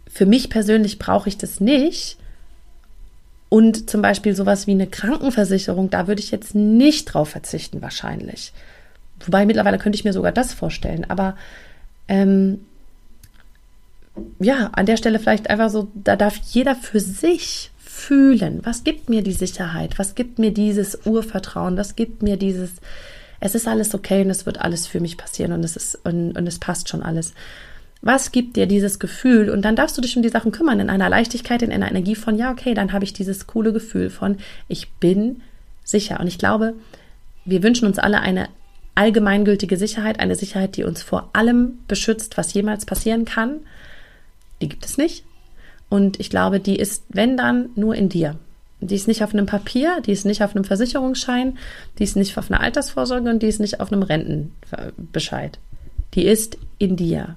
Für 0.10 0.26
mich 0.26 0.50
persönlich 0.50 1.00
brauche 1.00 1.28
ich 1.28 1.38
das 1.38 1.60
nicht, 1.60 2.18
und 3.50 3.90
zum 3.90 4.02
Beispiel 4.02 4.36
sowas 4.36 4.68
wie 4.68 4.72
eine 4.72 4.88
Krankenversicherung, 4.88 5.90
da 5.90 6.08
würde 6.08 6.22
ich 6.22 6.32
jetzt 6.32 6.54
nicht 6.54 7.06
drauf 7.06 7.30
verzichten, 7.30 7.82
wahrscheinlich. 7.82 8.52
Wobei 9.26 9.46
mittlerweile 9.46 9.78
könnte 9.78 9.96
ich 9.98 10.04
mir 10.04 10.14
sogar 10.14 10.32
das 10.32 10.54
vorstellen. 10.54 11.10
Aber 11.10 11.36
ähm, 12.08 12.60
ja, 14.40 14.70
an 14.74 14.86
der 14.86 14.98
Stelle 14.98 15.20
vielleicht 15.20 15.50
einfach 15.50 15.70
so, 15.70 15.88
da 15.94 16.16
darf 16.16 16.38
jeder 16.52 16.76
für 16.76 17.00
sich 17.00 17.72
fühlen, 17.78 18.62
was 18.64 18.84
gibt 18.84 19.10
mir 19.10 19.22
die 19.22 19.34
Sicherheit, 19.34 19.98
was 20.00 20.16
gibt 20.16 20.40
mir 20.40 20.52
dieses 20.52 21.06
Urvertrauen, 21.06 21.78
was 21.78 21.96
gibt 21.96 22.22
mir 22.22 22.38
dieses, 22.38 22.74
es 23.40 23.56
ist 23.56 23.68
alles 23.68 23.94
okay 23.94 24.22
und 24.22 24.30
es 24.30 24.46
wird 24.46 24.62
alles 24.62 24.88
für 24.88 25.00
mich 25.00 25.18
passieren 25.18 25.52
und 25.52 25.64
es 25.64 25.76
ist 25.76 26.00
und, 26.04 26.38
und 26.38 26.48
es 26.48 26.60
passt 26.60 26.90
schon 26.90 27.04
alles. 27.04 27.34
Was 28.02 28.32
gibt 28.32 28.56
dir 28.56 28.68
dieses 28.68 29.00
Gefühl? 29.00 29.50
Und 29.50 29.64
dann 29.64 29.76
darfst 29.76 29.98
du 29.98 30.02
dich 30.02 30.16
um 30.16 30.22
die 30.22 30.30
Sachen 30.30 30.52
kümmern, 30.52 30.80
in 30.80 30.90
einer 30.90 31.10
Leichtigkeit, 31.10 31.64
in 31.64 31.72
einer 31.72 31.90
Energie 31.90 32.16
von, 32.16 32.38
ja, 32.38 32.52
okay, 32.52 32.76
dann 32.76 32.94
habe 32.94 33.04
ich 33.04 33.14
dieses 33.14 33.48
coole 33.48 33.74
Gefühl 33.74 34.12
von, 34.12 34.38
ich 34.68 34.92
bin 34.92 35.42
sicher. 35.84 36.20
Und 36.20 36.28
ich 36.28 36.38
glaube, 36.38 36.76
wir 37.44 37.64
wünschen 37.64 37.88
uns 37.88 37.98
alle 37.98 38.20
eine 38.20 38.50
allgemeingültige 38.98 39.78
Sicherheit, 39.78 40.20
eine 40.20 40.36
Sicherheit, 40.36 40.76
die 40.76 40.84
uns 40.84 41.04
vor 41.04 41.30
allem 41.34 41.80
beschützt, 41.88 42.38
was 42.38 42.54
jemals 42.54 42.86
passieren 42.86 43.26
kann. 43.26 43.60
Die 44.62 44.70
gibt 44.70 44.86
es 44.86 44.98
nicht. 44.98 45.24
Und 45.90 46.20
ich 46.20 46.30
glaube, 46.30 46.60
die 46.60 46.78
ist, 46.78 47.04
wenn 47.10 47.38
dann, 47.38 47.70
nur 47.76 47.96
in 47.96 48.10
dir. 48.10 48.36
Die 48.82 48.96
ist 48.96 49.08
nicht 49.08 49.24
auf 49.24 49.34
einem 49.34 49.46
Papier, 49.46 50.02
die 50.06 50.12
ist 50.12 50.26
nicht 50.26 50.44
auf 50.44 50.56
einem 50.56 50.66
Versicherungsschein, 50.66 51.58
die 51.98 52.04
ist 52.04 52.16
nicht 52.16 52.38
auf 52.38 52.52
einer 52.52 52.62
Altersvorsorge 52.62 53.30
und 53.30 53.42
die 53.42 53.48
ist 53.48 53.60
nicht 53.60 53.80
auf 53.80 53.92
einem 53.92 54.04
Rentenbescheid. 54.04 55.58
Die 56.14 56.26
ist 56.26 56.58
in 56.78 56.96
dir. 56.96 57.36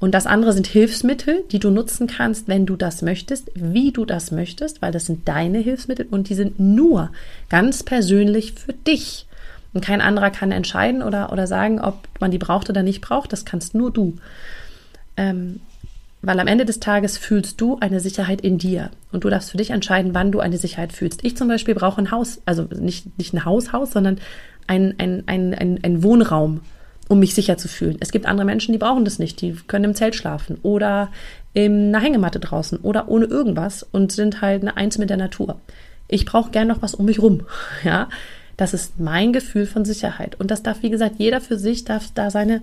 Und 0.00 0.12
das 0.14 0.26
andere 0.26 0.52
sind 0.52 0.66
Hilfsmittel, 0.66 1.44
die 1.50 1.58
du 1.58 1.70
nutzen 1.70 2.06
kannst, 2.06 2.48
wenn 2.48 2.66
du 2.66 2.76
das 2.76 3.02
möchtest, 3.02 3.50
wie 3.54 3.92
du 3.92 4.04
das 4.04 4.30
möchtest, 4.30 4.80
weil 4.80 4.92
das 4.92 5.06
sind 5.06 5.26
deine 5.26 5.58
Hilfsmittel 5.58 6.06
und 6.10 6.28
die 6.28 6.34
sind 6.34 6.60
nur 6.60 7.10
ganz 7.48 7.82
persönlich 7.82 8.52
für 8.52 8.72
dich. 8.72 9.26
Und 9.74 9.84
kein 9.84 10.00
anderer 10.00 10.30
kann 10.30 10.52
entscheiden 10.52 11.02
oder, 11.02 11.32
oder 11.32 11.46
sagen, 11.46 11.80
ob 11.80 12.08
man 12.20 12.30
die 12.30 12.38
braucht 12.38 12.70
oder 12.70 12.82
nicht 12.82 13.00
braucht. 13.00 13.32
Das 13.32 13.44
kannst 13.44 13.74
nur 13.74 13.92
du. 13.92 14.16
Ähm, 15.16 15.60
weil 16.20 16.40
am 16.40 16.46
Ende 16.46 16.64
des 16.64 16.80
Tages 16.80 17.16
fühlst 17.16 17.60
du 17.60 17.78
eine 17.78 18.00
Sicherheit 18.00 18.40
in 18.40 18.58
dir. 18.58 18.90
Und 19.12 19.24
du 19.24 19.30
darfst 19.30 19.50
für 19.50 19.56
dich 19.56 19.70
entscheiden, 19.70 20.14
wann 20.14 20.32
du 20.32 20.40
eine 20.40 20.56
Sicherheit 20.56 20.92
fühlst. 20.92 21.24
Ich 21.24 21.36
zum 21.36 21.48
Beispiel 21.48 21.74
brauche 21.74 22.00
ein 22.00 22.10
Haus, 22.10 22.40
also 22.44 22.64
nicht, 22.64 23.18
nicht 23.18 23.34
ein 23.34 23.44
Haushaus, 23.44 23.92
sondern 23.92 24.18
ein, 24.66 24.94
ein, 24.98 25.24
ein, 25.26 25.54
ein, 25.54 25.78
ein 25.82 26.02
Wohnraum 26.02 26.60
um 27.08 27.20
mich 27.20 27.34
sicher 27.34 27.56
zu 27.56 27.68
fühlen. 27.68 27.96
Es 28.00 28.12
gibt 28.12 28.26
andere 28.26 28.44
Menschen, 28.44 28.72
die 28.72 28.78
brauchen 28.78 29.04
das 29.04 29.18
nicht. 29.18 29.40
Die 29.40 29.54
können 29.66 29.86
im 29.86 29.94
Zelt 29.94 30.14
schlafen 30.14 30.58
oder 30.62 31.10
in 31.54 31.88
einer 31.88 32.04
Hängematte 32.04 32.38
draußen 32.38 32.78
oder 32.78 33.08
ohne 33.08 33.24
irgendwas 33.24 33.82
und 33.82 34.12
sind 34.12 34.42
halt 34.42 34.62
eine 34.62 34.76
Eins 34.76 34.98
mit 34.98 35.10
der 35.10 35.16
Natur. 35.16 35.60
Ich 36.06 36.24
brauche 36.24 36.50
gern 36.50 36.68
noch 36.68 36.82
was 36.82 36.94
um 36.94 37.06
mich 37.06 37.20
rum. 37.20 37.42
Ja, 37.84 38.08
das 38.58 38.74
ist 38.74 39.00
mein 39.00 39.32
Gefühl 39.32 39.64
von 39.64 39.86
Sicherheit. 39.86 40.38
Und 40.38 40.50
das 40.50 40.62
darf, 40.62 40.82
wie 40.82 40.90
gesagt, 40.90 41.14
jeder 41.18 41.40
für 41.40 41.56
sich 41.56 41.84
darf 41.84 42.10
da 42.14 42.30
seine 42.30 42.60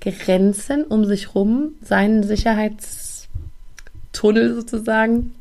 Grenzen 0.00 0.82
um 0.84 1.04
sich 1.04 1.34
rum, 1.34 1.72
seinen 1.82 2.22
Sicherheitstunnel 2.24 4.54
sozusagen, 4.54 5.34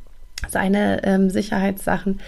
seine 0.50 1.04
ähm, 1.04 1.30
Sicherheitssachen 1.30 2.20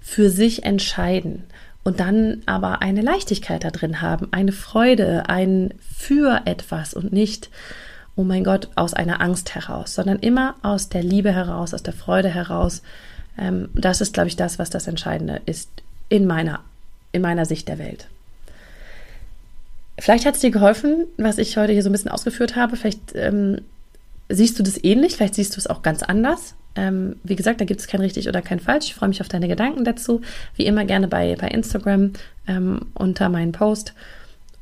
für 0.00 0.28
sich 0.28 0.64
entscheiden 0.64 1.44
und 1.84 2.00
dann 2.00 2.42
aber 2.46 2.82
eine 2.82 3.00
Leichtigkeit 3.00 3.62
da 3.64 3.70
drin 3.70 4.02
haben, 4.02 4.28
eine 4.32 4.52
Freude, 4.52 5.28
ein 5.28 5.72
für 5.80 6.42
etwas 6.46 6.94
und 6.94 7.12
nicht, 7.12 7.48
oh 8.16 8.24
mein 8.24 8.42
Gott, 8.44 8.68
aus 8.74 8.92
einer 8.92 9.20
Angst 9.20 9.54
heraus, 9.54 9.94
sondern 9.94 10.18
immer 10.18 10.56
aus 10.62 10.88
der 10.88 11.04
Liebe 11.04 11.32
heraus, 11.32 11.74
aus 11.74 11.82
der 11.82 11.94
Freude 11.94 12.28
heraus. 12.28 12.82
Ähm, 13.38 13.68
das 13.74 14.00
ist, 14.00 14.14
glaube 14.14 14.28
ich, 14.28 14.36
das, 14.36 14.58
was 14.58 14.70
das 14.70 14.88
Entscheidende 14.88 15.40
ist 15.46 15.70
in 16.08 16.26
meiner, 16.26 16.60
in 17.12 17.22
meiner 17.22 17.44
Sicht 17.44 17.68
der 17.68 17.78
Welt. 17.78 18.08
Vielleicht 19.98 20.24
hat 20.24 20.34
es 20.34 20.40
dir 20.40 20.50
geholfen, 20.50 21.06
was 21.18 21.38
ich 21.38 21.56
heute 21.56 21.72
hier 21.72 21.82
so 21.82 21.90
ein 21.90 21.92
bisschen 21.92 22.10
ausgeführt 22.10 22.56
habe. 22.56 22.76
Vielleicht 22.76 23.14
ähm, 23.14 23.60
siehst 24.28 24.58
du 24.58 24.62
das 24.62 24.82
ähnlich, 24.82 25.16
vielleicht 25.16 25.34
siehst 25.34 25.56
du 25.56 25.58
es 25.58 25.66
auch 25.66 25.82
ganz 25.82 26.02
anders. 26.02 26.54
Ähm, 26.76 27.16
wie 27.24 27.36
gesagt, 27.36 27.60
da 27.60 27.64
gibt 27.64 27.80
es 27.80 27.86
kein 27.86 28.00
richtig 28.00 28.28
oder 28.28 28.42
kein 28.42 28.60
falsch. 28.60 28.86
Ich 28.86 28.94
freue 28.94 29.08
mich 29.08 29.20
auf 29.20 29.28
deine 29.28 29.48
Gedanken 29.48 29.84
dazu. 29.84 30.22
Wie 30.54 30.66
immer 30.66 30.84
gerne 30.84 31.08
bei, 31.08 31.36
bei 31.38 31.48
Instagram 31.48 32.12
ähm, 32.46 32.86
unter 32.94 33.28
meinen 33.28 33.52
Post. 33.52 33.92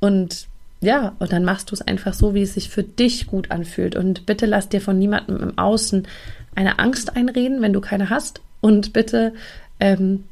Und 0.00 0.48
ja, 0.80 1.14
und 1.18 1.32
dann 1.32 1.44
machst 1.44 1.70
du 1.70 1.74
es 1.74 1.82
einfach 1.82 2.14
so, 2.14 2.34
wie 2.34 2.42
es 2.42 2.54
sich 2.54 2.70
für 2.70 2.82
dich 2.82 3.26
gut 3.26 3.50
anfühlt. 3.50 3.94
Und 3.94 4.26
bitte 4.26 4.46
lass 4.46 4.68
dir 4.68 4.80
von 4.80 4.98
niemandem 4.98 5.36
im 5.40 5.58
Außen 5.58 6.06
eine 6.54 6.78
Angst 6.78 7.16
einreden, 7.16 7.62
wenn 7.62 7.72
du 7.72 7.80
keine 7.80 8.10
hast. 8.10 8.40
Und 8.60 8.92
bitte 8.92 9.34
ähm, 9.80 10.24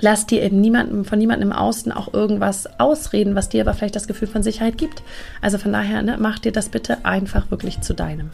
lass 0.00 0.26
dir 0.26 0.42
eben 0.42 0.60
niemandem, 0.60 1.04
von 1.04 1.18
niemandem 1.18 1.50
im 1.50 1.56
Außen 1.56 1.92
auch 1.92 2.12
irgendwas 2.12 2.68
ausreden, 2.78 3.34
was 3.34 3.48
dir 3.48 3.62
aber 3.62 3.74
vielleicht 3.74 3.96
das 3.96 4.06
Gefühl 4.08 4.28
von 4.28 4.42
Sicherheit 4.42 4.78
gibt. 4.78 5.02
Also 5.40 5.58
von 5.58 5.72
daher, 5.72 6.02
ne, 6.02 6.16
mach 6.18 6.38
dir 6.38 6.52
das 6.52 6.68
bitte 6.68 7.04
einfach 7.04 7.50
wirklich 7.50 7.80
zu 7.80 7.94
deinem. 7.94 8.30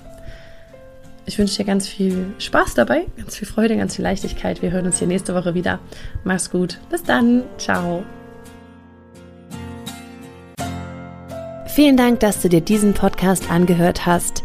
Ich 1.29 1.39
wünsche 1.39 1.57
dir 1.57 1.65
ganz 1.65 1.89
viel 1.89 2.27
Spaß 2.39 2.75
dabei, 2.75 3.07
ganz 3.17 3.37
viel 3.37 3.49
Freude, 3.49 3.77
ganz 3.77 3.97
viel 3.97 4.05
Leichtigkeit. 4.05 4.63
Wir 4.63 4.71
hören 4.71 4.87
uns 4.87 5.01
hier 5.01 5.09
nächste 5.09 5.35
Woche 5.35 5.55
wieder. 5.55 5.81
Mach's 6.23 6.51
gut. 6.51 6.79
Bis 6.89 7.03
dann. 7.03 7.43
Ciao. 7.59 8.05
Vielen 11.67 11.97
Dank, 11.97 12.21
dass 12.21 12.41
du 12.41 12.49
dir 12.49 12.61
diesen 12.61 12.95
Podcast 12.95 13.51
angehört 13.51 14.07
hast. 14.07 14.45